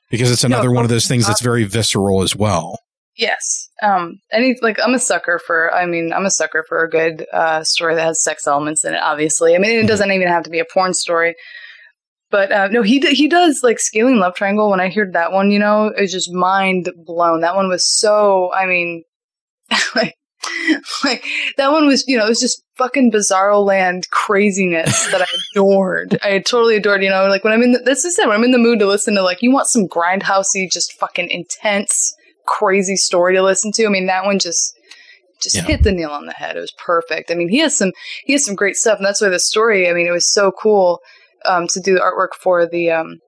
[0.10, 2.80] because it's No, another one of those things that's very visceral as well.
[3.16, 3.70] Yes.
[3.82, 5.74] Um, any like I'm a sucker for.
[5.74, 8.94] I mean, I'm a sucker for a good uh, story that has sex elements in
[8.94, 9.02] it.
[9.02, 11.36] Obviously, I mean, it doesn't even have to be a porn story.
[12.32, 14.72] But uh, no, he he does like scaling love triangle.
[14.72, 17.42] When I heard that one, you know, it was just mind blown.
[17.42, 18.52] That one was so.
[18.54, 19.04] I mean,
[19.96, 20.16] like
[21.04, 21.26] like
[21.58, 25.26] that one was you know it was just fucking bizarro land craziness that I
[25.56, 26.18] adored.
[26.24, 27.04] I totally adored.
[27.04, 28.28] You know, like when I'm in the, this is it.
[28.28, 31.30] When I'm in the mood to listen to like you want some grindhousey, just fucking
[31.30, 32.14] intense
[32.46, 33.86] crazy story to listen to.
[33.86, 34.74] I mean, that one just
[35.42, 35.64] just Yeah.
[35.64, 36.56] hit the nail on the head.
[36.58, 37.30] It was perfect.
[37.32, 37.92] I mean, he has some
[38.26, 39.90] he has some great stuff, and that's why the story.
[39.90, 41.00] I mean, it was so cool
[41.46, 43.20] um, to do the artwork for the um,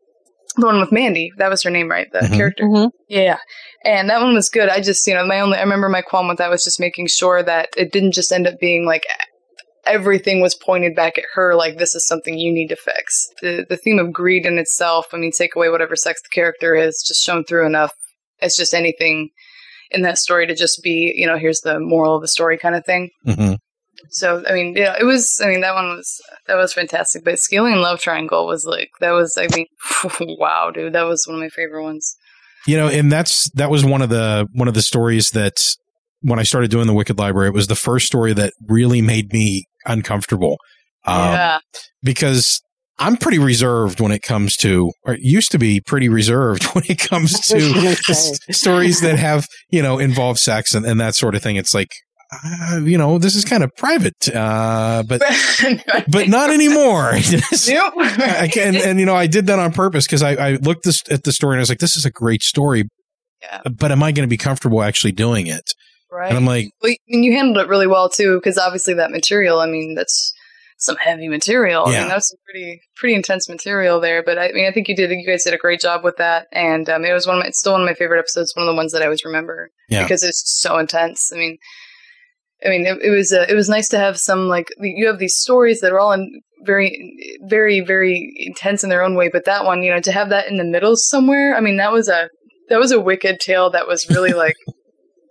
[0.58, 1.32] the one with Mandy.
[1.38, 2.12] That was her name, right?
[2.12, 2.38] The Mhm.
[2.38, 2.90] character.
[3.08, 3.38] Yeah,
[3.84, 4.70] and that one was good.
[4.70, 7.08] I just you know my only I remember my qualm with that was just making
[7.08, 9.06] sure that it didn't just end up being like
[9.86, 13.28] everything was pointed back at her like this is something you need to fix.
[13.42, 16.74] The the theme of greed in itself, I mean take away whatever sex the character
[16.76, 17.94] is, just shown through enough
[18.42, 19.30] as just anything
[19.92, 22.76] in that story to just be, you know, here's the moral of the story kind
[22.76, 23.10] of thing.
[23.24, 23.54] hmm
[24.10, 27.24] So I mean, yeah, it was I mean that one was that was fantastic.
[27.24, 29.68] But Scaling Love Triangle was like that was I mean
[30.40, 32.16] wow, dude, that was one of my favorite ones.
[32.68, 35.76] You know, and that's that was one of the one of the stories that
[36.22, 39.32] when I started doing the Wicked Library, it was the first story that really made
[39.32, 40.58] me uncomfortable.
[41.08, 41.60] Um, yeah.
[42.02, 42.64] because
[42.98, 47.00] I'm pretty reserved when it comes to, or used to be pretty reserved when it
[47.00, 47.58] comes to
[48.10, 51.58] s- stories that have, you know, involve sex and, and that sort of thing.
[51.58, 51.92] It's like,
[52.32, 55.22] uh, you know, this is kind of private, uh, but,
[56.08, 57.12] but not anymore.
[57.14, 61.04] I can, and, you know, I did that on purpose because I, I looked this,
[61.10, 62.84] at the story and I was like, this is a great story,
[63.72, 65.72] but am I going to be comfortable actually doing it?
[66.12, 66.30] Right.
[66.30, 69.12] And I'm like, Well, I mean, you handled it really well too, because obviously that
[69.12, 69.60] material.
[69.60, 70.34] I mean, that's
[70.78, 71.86] some heavy material.
[71.86, 72.00] I Yeah.
[72.02, 74.24] mean, that's some pretty pretty intense material there.
[74.24, 75.10] But I mean, I think you did.
[75.12, 77.48] You guys did a great job with that, and um, it was one of my.
[77.48, 78.54] It's still one of my favorite episodes.
[78.56, 80.04] One of the ones that I always remember Yeah.
[80.04, 81.32] because it's so intense.
[81.34, 81.58] I mean,
[82.66, 85.20] I mean, it, it was uh, it was nice to have some like you have
[85.20, 89.46] these stories that are all in very very very intense in their own way, but
[89.46, 91.56] that one, you know, to have that in the middle somewhere.
[91.56, 92.30] I mean, that was a
[92.70, 94.56] that was a wicked tale that was really like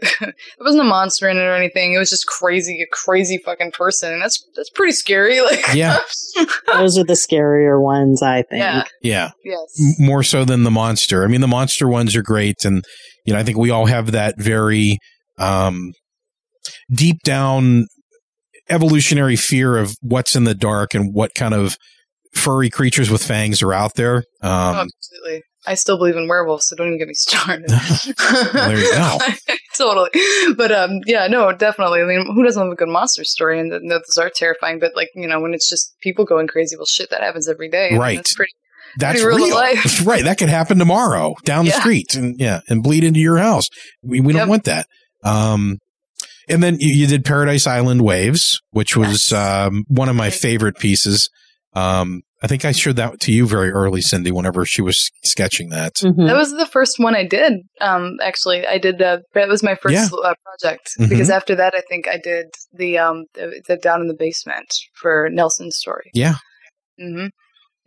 [0.20, 1.94] it wasn't a monster in it or anything.
[1.94, 5.40] It was just crazy, a crazy fucking person, and that's that's pretty scary.
[5.44, 5.98] Like, Yeah.
[6.66, 8.60] Those are the scarier ones, I think.
[8.60, 9.30] yeah, yeah.
[9.44, 11.24] yes, M- more so than the monster.
[11.24, 12.84] I mean, the monster ones are great, and
[13.24, 14.98] you know, I think we all have that very
[15.38, 15.92] um,
[16.90, 17.86] deep down
[18.68, 21.76] evolutionary fear of what's in the dark and what kind of
[22.34, 24.24] furry creatures with fangs are out there.
[24.42, 25.42] Oh, Um, absolutely.
[25.66, 27.68] I still believe in werewolves, so don't even get me started.
[28.52, 29.18] there you go.
[29.74, 30.10] totally.
[30.56, 32.02] But um, yeah, no, definitely.
[32.02, 33.58] I mean, who doesn't love a good monster story?
[33.58, 34.78] And th- those are terrifying.
[34.78, 37.70] But like, you know, when it's just people going crazy, well, shit, that happens every
[37.70, 37.96] day.
[37.96, 38.16] Right.
[38.16, 38.52] That's pretty.
[38.98, 39.56] That's pretty real real.
[39.56, 40.06] life.
[40.06, 40.24] right.
[40.24, 43.68] That could happen tomorrow down the street and yeah, and bleed into your house.
[44.02, 44.86] We, we don't want that.
[45.24, 45.78] Um,
[46.48, 50.76] and then you, you did Paradise Island Waves, which was, um, one of my favorite
[50.78, 51.28] pieces.
[51.74, 55.70] Um, I think I showed that to you very early, Cindy, whenever she was sketching
[55.70, 55.94] that.
[55.94, 56.26] Mm-hmm.
[56.26, 57.54] That was the first one I did.
[57.80, 59.22] Um, actually, I did the.
[59.32, 60.06] That was my first Yeah.
[60.22, 61.08] uh, project Mhm.
[61.08, 64.74] because after that, I think I did the um the, the down in the basement
[65.00, 66.10] for Nelson's story.
[66.12, 66.34] Yeah.
[66.98, 67.26] hmm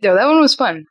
[0.00, 0.84] Yeah, that one was fun.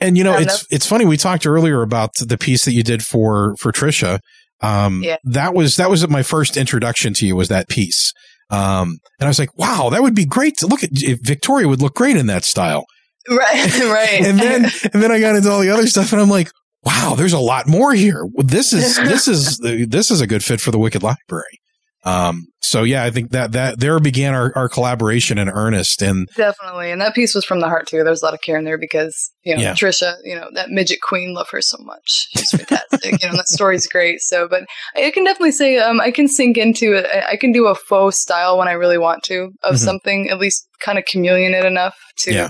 [0.00, 1.06] And you know, Um, it's it's funny.
[1.06, 4.18] We talked earlier about the piece that you did for for Trisha.
[4.60, 5.16] Um, Yeah.
[5.24, 7.36] that was that was my first introduction to you.
[7.36, 8.12] Was that piece?
[8.50, 10.90] Um, and I was like, wow, that would be great to look at.
[11.22, 12.84] Victoria would look great in that style.
[13.28, 14.20] Right, right.
[14.20, 16.50] and then and then I got into all the other stuff, and I'm like,
[16.82, 18.26] wow, there's a lot more here.
[18.36, 21.58] This is this is this is a good fit for the Wicked Library.
[22.04, 26.26] Um, so yeah, I think that that there began our, our collaboration in earnest, and
[26.36, 27.98] Definitely, and that piece was from the heart too.
[27.98, 29.74] There was a lot of care in there because you know Yeah.
[29.74, 32.26] Trisha, you know that midget queen, love her so much.
[32.36, 33.22] She's fantastic.
[33.22, 34.20] you know that story's great.
[34.20, 34.64] So, but
[34.96, 37.06] I can definitely say um, I can sink into it.
[37.30, 39.78] I- can do a faux style when I really want to of Mhm.
[39.78, 42.48] something, at least kind of chameleon it enough to Yeah.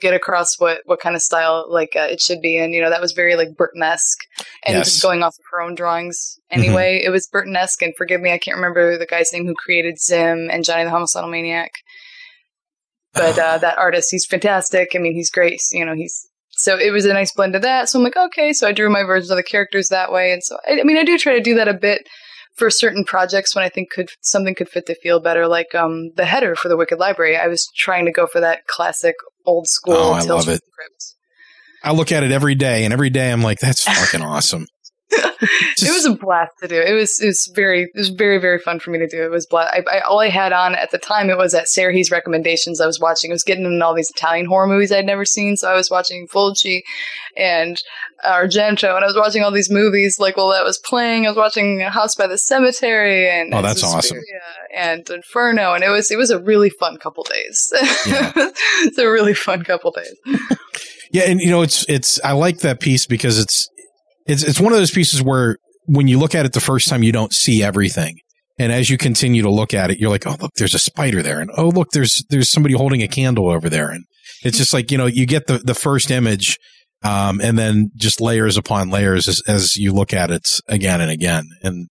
[0.00, 2.56] Get across what what kind of style like uh, it should be.
[2.56, 4.24] And you know that was very like Burton-esque,
[4.64, 4.86] and Yes.
[4.86, 6.38] just going off of her own drawings.
[6.50, 10.00] Anyway, it was Burton-esque, and forgive me, I can't remember the guy's name who created
[10.00, 11.72] Zim and Johnny the Homicidal Maniac
[13.14, 14.90] but uh, that artist, he's fantastic.
[14.94, 15.60] I mean, he's great.
[15.72, 17.88] You know, he's so it was a nice blend of that.
[17.88, 20.42] So I'm like, okay, so I drew my versions of the characters that way, and
[20.42, 22.06] so I, I mean, I do try to do that a bit
[22.56, 26.10] for certain projects when I think could something could fit the feel better, like um
[26.16, 27.36] the header for the Wicked Library.
[27.36, 29.14] I was trying to go for that classic
[29.46, 29.94] old school.
[29.94, 30.60] Oh, I love it.
[30.74, 31.14] Crypt.
[31.82, 34.66] I look at it every day, and every day I'm like, that's fucking awesome.
[35.12, 36.80] it was a blast to do.
[36.80, 39.24] It was it was very it was very very fun for me to do.
[39.24, 39.74] It was blast.
[39.74, 42.80] I, I, all I had on at the time it was at Serhi's recommendations.
[42.80, 43.30] I was watching.
[43.30, 45.56] I was getting into all these Italian horror movies I'd never seen.
[45.56, 46.82] So I was watching Fulci
[47.36, 47.82] and
[48.24, 51.26] Argento, and I was watching all these movies like while that was playing.
[51.26, 54.18] I was watching House by the Cemetery and Oh, that's awesome.
[54.74, 57.72] and Inferno, and it was it was a really fun couple days.
[57.74, 60.14] it's a really fun couple days.
[61.12, 63.68] Yeah, and you know, it's it's I like that piece because it's
[64.30, 65.56] it's it's one of those pieces where
[65.86, 68.18] when you look at it the first time, you don't see everything,
[68.58, 71.22] and as you continue to look at it, you're like, oh look, there's a spider
[71.22, 74.04] there, and oh look, there's there's somebody holding a candle over there, and
[74.42, 76.58] it's just like you know, you get the the first image,
[77.02, 81.10] um, and then just layers upon layers as as you look at it again and
[81.10, 81.88] again, and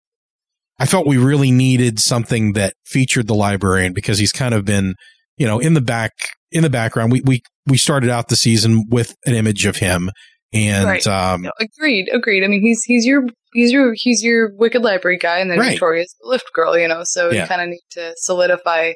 [0.79, 4.95] I felt we really needed something that featured the librarian because he's kind of been,
[5.37, 6.13] you know, in the back
[6.51, 7.11] in the background.
[7.11, 10.09] We we we started out the season with an image of him,
[10.53, 11.05] and Right.
[11.07, 12.43] um, No, agreed, agreed.
[12.43, 13.23] I mean, he's he's your
[13.53, 15.71] he's your he's your Wicked Library guy, and then Right.
[15.71, 16.77] Victoria's the Lift Girl.
[16.77, 17.41] You know, so Yeah.
[17.43, 18.93] you kind of need to solidify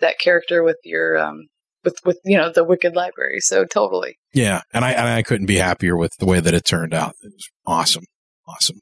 [0.00, 1.46] that character with your um
[1.84, 3.40] with with you know the Wicked Library.
[3.40, 4.16] So totally.
[4.34, 7.14] yeah, and I and I couldn't be happier with the way that it turned out.
[7.22, 8.04] It was awesome,
[8.48, 8.80] awesome.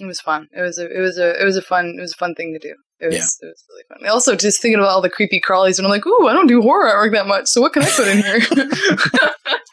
[0.00, 0.48] It was fun.
[0.56, 2.52] It was a it was a it was a fun it was a fun thing
[2.54, 2.74] to do.
[3.00, 4.08] It was it was really fun.
[4.08, 6.62] Also, just thinking about all the creepy crawlies, and I'm like, ooh, I don't do
[6.62, 7.46] horror artwork that much.
[7.46, 8.40] So what can I put in here?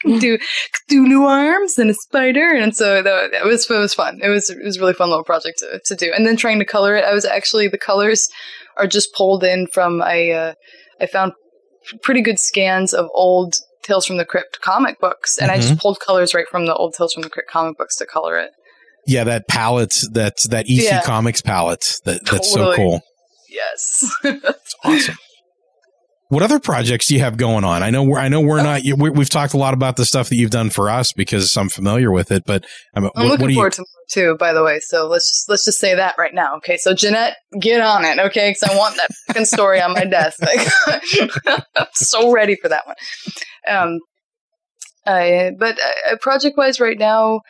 [0.20, 0.38] do
[0.88, 4.20] do new arms and a spider, and so that, that was it was fun.
[4.22, 6.12] It was it was a really fun little project to, to do.
[6.16, 8.28] And then trying to color it, I was actually the colors
[8.78, 10.54] are just pulled in from I uh,
[11.02, 11.34] I found
[12.04, 15.80] pretty good scans of old Tales from the Crypt comic books, and I just Mhm.
[15.80, 18.50] pulled colors right from the old Tales from the Crypt comic books to color it.
[19.08, 21.02] Yeah, that palette, that that EC Yeah.
[21.02, 23.02] Comics palette, that that's so cool.
[23.50, 24.10] Yes.
[24.84, 25.16] awesome.
[26.30, 27.84] What other projects do you have going on?
[27.84, 28.84] I know we're I know we're not.
[28.84, 31.56] You, we, we've talked a lot about the stuff that you've done for us because
[31.56, 32.44] I'm familiar with it.
[32.48, 33.56] But I'm, I'm what, looking what you?
[33.56, 34.80] forward to more too, by the way.
[34.80, 36.56] So let's just let's just say that right now.
[36.58, 38.50] Okay, so Jeanette, get on it, okay?
[38.50, 40.42] Because I want that fucking story on my desk.
[40.42, 40.68] Like,
[41.76, 42.96] I'm so ready for that one.
[43.70, 44.00] Um,
[45.06, 47.42] I, but uh, project wise, right now,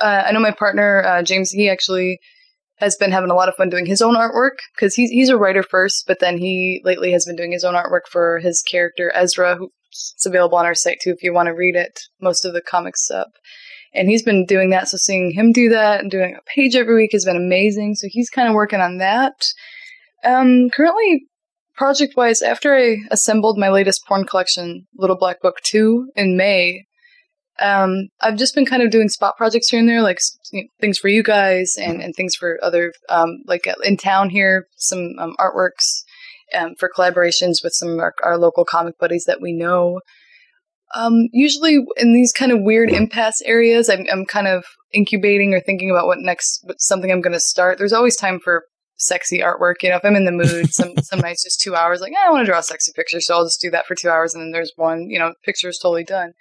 [0.00, 1.50] uh, I know my partner uh, James.
[1.50, 2.18] He actually
[2.76, 5.36] has been having a lot of fun doing his own artwork because he's he's a
[5.36, 9.12] writer first, but then he lately has been doing his own artwork for his character
[9.14, 12.00] Ezra, who's available on our site too if you want to read it.
[12.20, 13.30] Most of the comics up.
[13.96, 16.96] And he's been doing that, so seeing him do that and doing a page every
[16.96, 17.94] week has been amazing.
[17.94, 19.46] So he's kind of working on that.
[20.24, 21.26] Um, currently,
[21.76, 26.86] project wise, after I assembled my latest porn collection, Little Black Book 2, in May,
[27.60, 30.18] um, I've just been kind of doing spot projects here and there, like
[30.52, 33.96] you know, things for you guys and, and things for other, um, like uh, in
[33.96, 36.02] town here, some um, artworks
[36.54, 40.00] um, for collaborations with some of our, our local comic buddies that we know.
[40.96, 45.60] Um, usually in these kind of weird impasse areas, I'm, I'm kind of incubating or
[45.60, 47.78] thinking about what next, what something I'm going to start.
[47.78, 48.64] There's always time for
[48.96, 49.82] sexy artwork.
[49.82, 52.26] You know, if I'm in the mood, some some nights just two hours, like "Eh,
[52.26, 54.34] I want to draw a sexy picture, so I'll just do that for two hours,
[54.34, 56.32] and then there's one, you know, picture is totally done.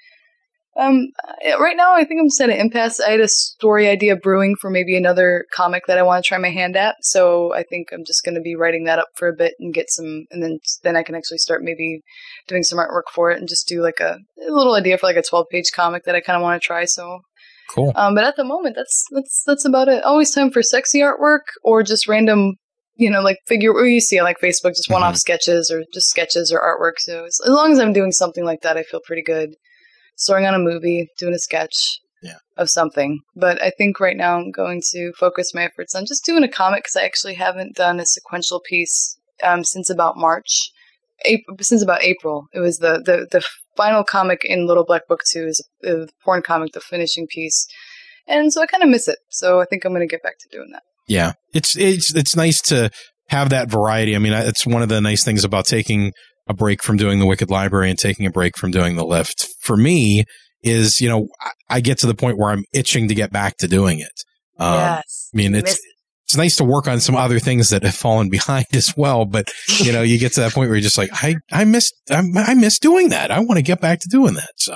[0.75, 2.99] Um, uh, right now, I think I'm just at an impasse.
[2.99, 6.37] I had a story idea brewing for maybe another comic that I want to try
[6.39, 6.95] my hand at.
[7.01, 9.73] So I think I'm just going to be writing that up for a bit and
[9.73, 12.01] get some, and then then I can actually start maybe
[12.47, 14.17] doing some artwork for it and just do like a,
[14.47, 16.65] a little idea for like a 12 page comic that I kind of want to
[16.65, 16.85] try.
[16.85, 17.21] So
[17.69, 17.91] Cool.
[17.95, 20.03] um, but at the moment, that's that's that's about it.
[20.03, 22.55] Always time for sexy artwork or just random,
[22.95, 26.09] you know, like figure or you see on like Facebook, just one-off sketches or just
[26.09, 26.99] sketches or artwork.
[26.99, 29.55] So as long as I'm doing something like that, I feel pretty good.
[30.15, 32.37] Starring on a movie, doing a sketch Yeah.
[32.57, 33.19] of something.
[33.35, 36.47] But I think right now I'm going to focus my efforts on just doing a
[36.47, 40.69] comic because I actually haven't done a sequential piece um, since about March.
[41.25, 42.47] April, since about April.
[42.53, 43.45] It was the, the, the
[43.77, 47.65] final comic in Little Black Book 2 is the porn comic, the finishing piece.
[48.27, 49.19] And so I kind of miss it.
[49.29, 50.83] So I think I'm going to get back to doing that.
[51.07, 52.89] Yeah, it's it's it's nice to
[53.27, 54.15] have that variety.
[54.15, 56.13] I mean, it's one of the nice things about taking
[56.47, 59.47] a break from doing the Wicked Library and taking a break from doing the Lift.
[59.59, 60.25] For me,
[60.61, 61.27] is you know
[61.69, 64.23] I- get to the point where I'm itching to get back to doing it.
[64.57, 65.79] Um, Yes, I mean it's
[66.25, 69.25] it's nice to work on some other things that have fallen behind as well.
[69.25, 71.91] But you know, you get to that point where you're just like, I I miss
[72.09, 73.31] I, I miss doing that.
[73.31, 74.51] I want to get back to doing that.
[74.57, 74.75] So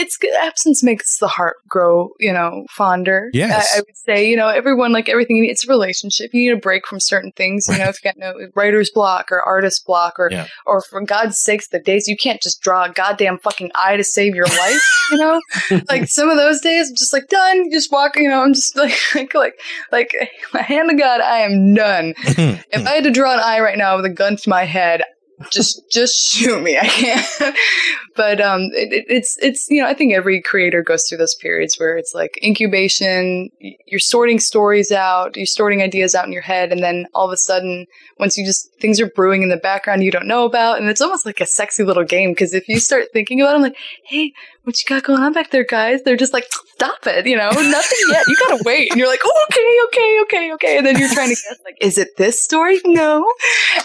[0.00, 0.34] it's good.
[0.40, 3.30] Absence makes the heart grow, you know, fonder.
[3.32, 3.72] Yes.
[3.74, 6.30] I, I would say, you know, everyone, like everything, you need, it's a relationship.
[6.32, 7.66] You need a break from certain things.
[7.68, 10.46] You know, if you got no writer's block or artist block or, Yeah.
[10.66, 14.04] or for God's sakes, the days you can't just draw a goddamn fucking eye to
[14.04, 14.80] save your life,
[15.12, 15.40] you know?
[15.88, 17.64] like some of those days, I'm just like done.
[17.66, 19.54] You just walk, you know, I'm just like, like, like,
[19.92, 20.12] like,
[20.52, 22.14] my hand to God, I am done.
[22.24, 25.02] if I had to draw an eye right now with a gun to my head,
[25.50, 26.76] just just shoot me.
[26.78, 27.56] I can't.
[28.16, 31.34] but um, it, it, it's it's you know I think every creator goes through those
[31.34, 33.48] periods where it's like incubation.
[33.60, 37.32] You're sorting stories out, you're sorting ideas out in your head, and then all of
[37.32, 37.86] a sudden,
[38.18, 41.00] once you just things are brewing in the background you don't know about, and it's
[41.00, 44.32] almost like a sexy little game because if you start thinking about, I'm like, hey,
[44.70, 46.02] what you got going on back there, guys?
[46.02, 46.44] They're just like,
[46.74, 48.24] stop it, you know, nothing yet.
[48.26, 51.28] You gotta wait, and you're like, oh, okay, okay, okay, okay, and then you're trying
[51.28, 52.80] to guess like, is it this story?
[52.84, 53.30] No,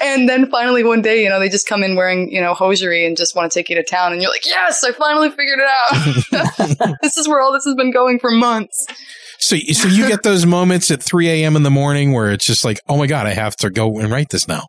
[0.02, 3.06] and then finally one day, you know, they just come in wearing you know hosiery
[3.06, 5.60] and just want to take you to town, and you're like, yes, I finally figured
[5.60, 6.98] it out.
[7.02, 8.86] this is where all this has been going for months.
[9.40, 11.56] So, so you get those moments at 3 a.m.
[11.56, 14.10] in the morning where it's just like, oh my God, I have to go and
[14.10, 14.68] write this now.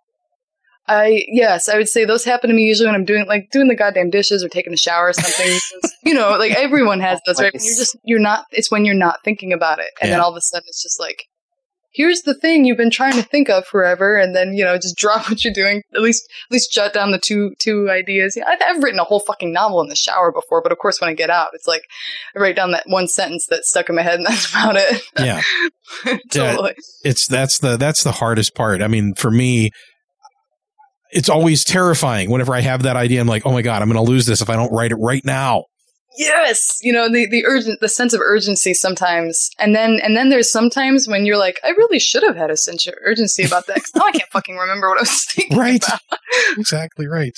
[0.89, 3.69] I yes, I would say those happen to me usually when I'm doing like doing
[3.69, 5.59] the goddamn dishes or taking a shower or something.
[6.05, 7.53] you know, like everyone has those, right?
[7.53, 8.45] When you're just you're not.
[8.53, 10.17] It's when you're not thinking about it, and yeah.
[10.17, 11.25] then all of a sudden it's just like,
[11.93, 14.97] here's the thing you've been trying to think of forever, and then you know just
[14.99, 15.83] drop what you're doing.
[15.93, 18.39] At least at least jot down the two two ideas.
[18.47, 21.11] I've, I've written a whole fucking novel in the shower before, but of course when
[21.11, 21.83] I get out, it's like
[22.37, 25.03] I write down that one sentence that's stuck in my head, and that's about it.
[25.19, 25.43] Yeah,
[26.31, 26.75] totally.
[26.77, 28.83] Yeah, it's that's the that's the hardest part.
[28.83, 29.73] I mean, for me
[31.11, 33.21] it's always terrifying whenever I have that idea.
[33.21, 34.97] I'm like, oh my God, I'm going to lose this if I don't write it
[34.97, 35.65] right now.
[36.19, 40.31] Yes, you know the the urgent the sense of urgency sometimes, and then and then
[40.31, 43.67] there's sometimes when you're like, I really should have had a sense of urgency about
[43.67, 43.83] that.
[43.95, 45.59] now I can't fucking remember what I was thinking.
[45.59, 46.01] Right, about.
[46.57, 47.37] exactly right.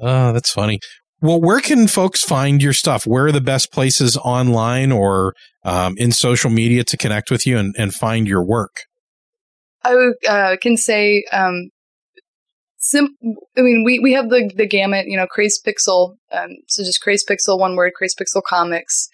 [0.00, 0.80] Oh, that's funny.
[1.20, 3.06] Well, where can folks find your stuff?
[3.06, 7.58] Where are the best places online or um, in social media to connect with you
[7.58, 8.82] and, and find your work?
[9.82, 11.70] I uh, can say um,
[12.78, 13.16] sim-
[13.56, 16.16] I mean, we, we have the, the gamut, you know, Crazed Pixel.
[16.32, 19.08] Um, so just Crazed Pixel, one word, Crazed Pixel Comics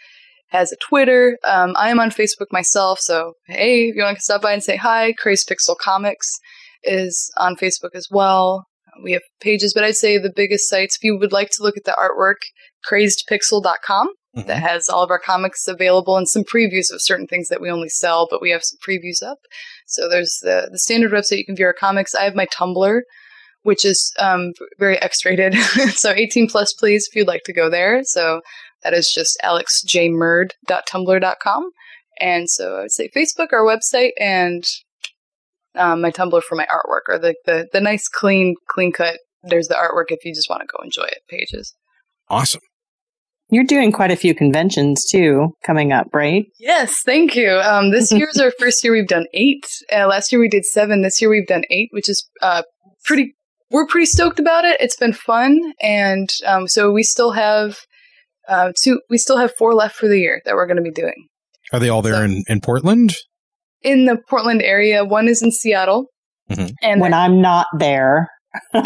[0.48, 1.38] has a Twitter.
[1.44, 2.98] Um, I am on Facebook myself.
[3.00, 6.28] So, hey, if you want to stop by and say hi, Crazed Pixel Comics
[6.84, 8.66] is on Facebook as well.
[9.02, 11.78] We have pages, but I'd say the biggest sites, if you would like to look
[11.78, 12.42] at the artwork,
[12.88, 14.08] crazedpixel.com.
[14.36, 14.48] Mm-hmm.
[14.48, 17.70] That has all of our comics available and some previews of certain things that we
[17.70, 19.36] only sell, but we have some previews up.
[19.86, 22.14] So there's the, the standard website you can view our comics.
[22.14, 23.00] I have my Tumblr,
[23.62, 25.54] which is um, very X-rated.
[25.94, 28.02] so 18 plus, please, if you'd like to go there.
[28.04, 28.40] So
[28.82, 31.70] that is just alexjmurd.tumblr.com.
[32.20, 34.64] And so I would say Facebook, our website, and
[35.74, 39.18] um, my Tumblr for my artwork, or the, the, the nice, clean, clean cut.
[39.42, 41.74] There's the artwork if you just want to go enjoy it pages.
[42.28, 42.60] Awesome.
[43.50, 46.46] You're doing quite a few conventions too coming up, right?
[46.58, 47.50] Yes, thank you.
[47.50, 49.66] Um, this year is our first year we've done eight.
[49.92, 51.02] Uh, last year we did seven.
[51.02, 52.62] This year we've done eight, which is uh,
[53.04, 53.34] pretty
[53.72, 54.80] we're pretty stoked about it.
[54.80, 57.78] It's been fun, and um, so we still have
[58.48, 59.00] uh, two.
[59.10, 61.26] We still have four left for the year that we're going to be doing.
[61.72, 63.14] Are they all there so, in in Portland?
[63.82, 66.06] In the Portland area, one is in Seattle,
[66.50, 66.74] mm-hmm.
[66.82, 68.28] and when I'm not there,
[68.72, 68.82] go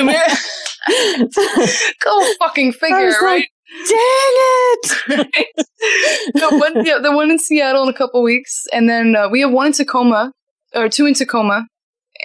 [2.39, 3.23] fucking figure, right?
[3.23, 3.51] Like,
[3.89, 5.67] Dang it!
[6.37, 9.41] no, one, yeah, the one in Seattle in a couple weeks, and then uh, we
[9.41, 10.33] have one in Tacoma,
[10.73, 11.67] or two in Tacoma,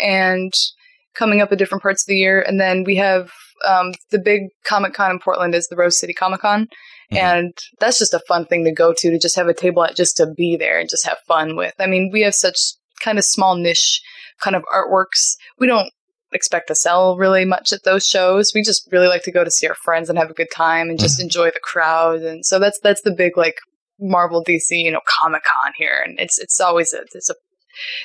[0.02, 0.54] and
[1.16, 2.42] coming up at different parts of the year.
[2.42, 3.32] And then we have
[3.68, 6.68] um, the big Comic Con in Portland is the Rose City Comic Con.
[7.12, 7.18] Mm-hmm.
[7.18, 9.96] And that's just a fun thing to go to, to just have a table at
[9.96, 11.74] just to be there and just have fun with.
[11.80, 12.58] I mean, we have such
[13.04, 14.02] kind of small niche
[14.42, 15.36] kind of artworks.
[15.60, 15.92] We don't
[16.34, 18.52] expect to sell really much at those shows.
[18.56, 20.90] We just really like to go to see our friends and have a good time
[20.90, 21.26] and just mm-hmm.
[21.26, 22.22] enjoy the crowd.
[22.22, 23.58] And so that's that's the big like
[24.00, 26.02] Marvel DC, you know, Comic Con here.
[26.04, 27.36] And it's it's always a it's a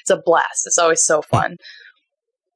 [0.00, 0.66] it's a blast.
[0.66, 1.56] It's always so fun.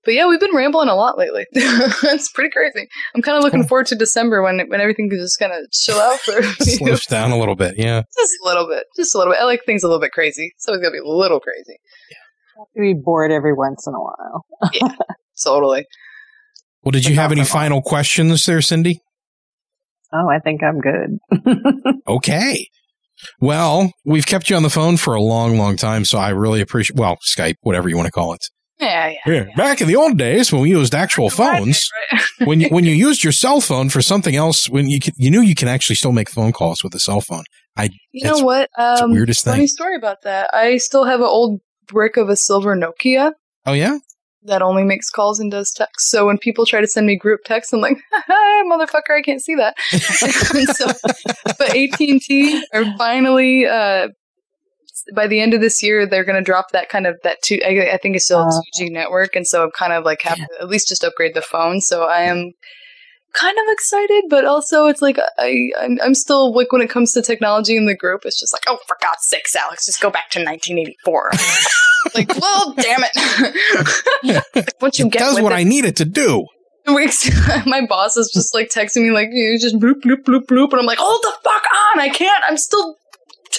[0.04, 1.46] But yeah, we've been rambling a lot lately.
[1.52, 2.88] it's pretty crazy.
[3.14, 5.98] I'm kind of looking forward to December when when everything is just kind of chill
[5.98, 7.74] out for slows down a little bit.
[7.76, 9.40] Yeah, just a little bit, just a little bit.
[9.40, 11.78] I like things a little bit crazy, so it's gonna be a little crazy.
[12.10, 14.46] Yeah, to be bored every once in a while.
[14.72, 14.94] yeah,
[15.44, 15.84] totally.
[16.82, 19.02] Well, did you have any final questions there, Cindy?
[20.14, 21.18] Oh, I think I'm good.
[22.08, 22.68] okay.
[23.38, 26.62] Well, we've kept you on the phone for a long, long time, so I really
[26.62, 28.46] appreciate, well, Skype, whatever you want to call it.
[28.80, 29.54] Yeah, yeah, yeah.
[29.56, 32.48] Back in the old days when we used actual phones, right, right.
[32.48, 35.42] when you when you used your cell phone for something else, when you you knew
[35.42, 37.44] you can actually still make phone calls with a cell phone.
[37.76, 38.70] I you know what?
[38.78, 39.66] Um, weirdest funny thing.
[39.68, 40.50] story about that.
[40.52, 43.32] I still have an old brick of a silver Nokia.
[43.66, 43.98] Oh yeah.
[44.44, 46.08] That only makes calls and does text.
[46.08, 47.98] So when people try to send me group text, I'm like,
[48.70, 49.78] motherfucker, I can't see that.
[50.74, 50.86] so,
[51.58, 54.08] but AT and T are finally uh,
[55.14, 57.60] by the end of this year, they're going to drop that kind of that two.
[57.64, 58.50] I, I think it's still a uh.
[58.50, 61.34] two G network, and so I'm kind of like have to at least just upgrade
[61.34, 61.80] the phone.
[61.80, 62.52] So I am
[63.32, 67.12] kind of excited, but also it's like I I'm, I'm, still like when it comes
[67.12, 70.10] to technology in the group, it's just like oh for God's sakes, Alex, just go
[70.10, 71.30] back to 1984.
[72.14, 74.44] like well, damn it!
[74.54, 76.46] like, once you it get does what it, I needed to do.
[77.66, 80.80] my boss is just like texting me like, you just bloop bloop bloop bloop, and
[80.80, 81.62] I'm like, hold the fuck
[81.94, 82.00] on!
[82.00, 82.42] I can't.
[82.48, 82.96] I'm still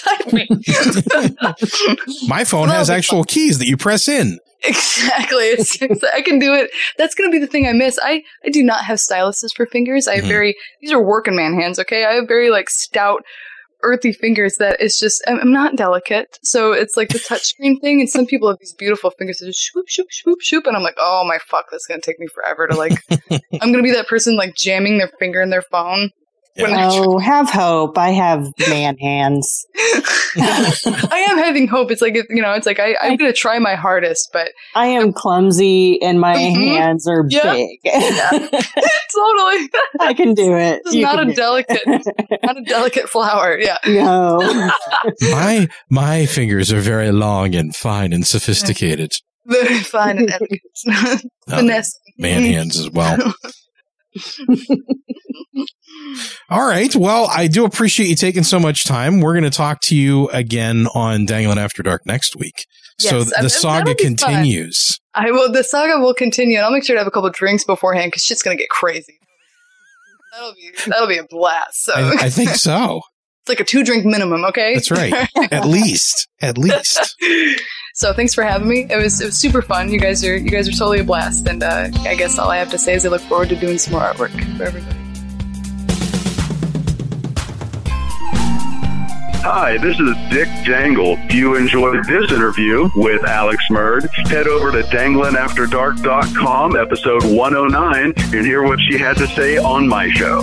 [0.04, 0.46] typing.
[2.28, 4.38] My phone has actual keys that you press in.
[4.64, 5.42] Exactly.
[5.52, 6.70] It's, it's- I can do it.
[6.98, 7.98] That's going to be the thing I miss.
[8.02, 10.06] I, I do not have styluses for fingers.
[10.08, 10.28] I have Mhm.
[10.28, 12.04] very, these are working man hands, okay?
[12.04, 13.24] I have very like stout,
[13.82, 16.38] earthy fingers that it's just, I'm, I'm not delicate.
[16.44, 18.00] So it's like the touchscreen thing.
[18.00, 20.66] And some people have these beautiful fingers that just swoop, swoop, swoop, swoop.
[20.68, 23.02] And I'm like, oh my fuck, that's going to take me forever to like,
[23.60, 26.10] I'm going to be that person like jamming their finger in their phone.
[26.56, 27.96] When they're Oh, have hope.
[27.96, 29.48] I have man hands.
[30.36, 31.90] I am having hope.
[31.90, 34.88] It's like, you know, it's like I, I'm going to try my hardest, but I
[34.88, 36.76] am clumsy and my Mhm.
[36.76, 37.52] hands are Yeah.
[37.54, 37.78] big.
[39.14, 39.68] totally.
[40.00, 40.82] I can do it.
[40.84, 43.58] This is You not a delicate, not a delicate flower.
[43.58, 43.78] Yeah.
[43.86, 44.38] No.
[45.22, 49.12] My my fingers are very long and fine and sophisticated.
[49.46, 51.24] Very fine and elegant.
[51.48, 51.98] Finesse.
[52.18, 53.34] Man hands as well.
[56.50, 56.94] All right.
[56.94, 59.20] Well, I do appreciate you taking so much time.
[59.20, 62.66] We're going to talk to you again on Danglin' After Dark next week.
[62.98, 64.16] so Yes, the and saga that'll fun.
[64.16, 64.98] continues.
[65.14, 65.52] I will.
[65.52, 68.22] The saga will continue, and I'll make sure to have a couple drinks beforehand because
[68.24, 69.18] shit's gonna get crazy.
[70.32, 71.84] That'll be that'll be a blast.
[71.84, 73.02] So I, I think so.
[73.42, 74.44] it's like a two drink minimum.
[74.46, 75.12] Okay, That's right.
[75.52, 76.28] At least.
[76.40, 77.16] At least.
[77.94, 78.86] so thanks for having me.
[78.90, 79.90] It was it was super fun.
[79.90, 82.58] You guys are you guys are totally a blast, and uh, I guess all I
[82.58, 84.98] have to say is I look forward to doing some more artwork for everybody.
[89.44, 91.16] Hi, this is Dick Dangle.
[91.18, 98.46] If you enjoyed this interview with Alex Murd, head over to danglinafterdark.com, episode 109, and
[98.46, 100.42] hear what she had to say on my show.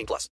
[0.01, 0.29] 18 plus.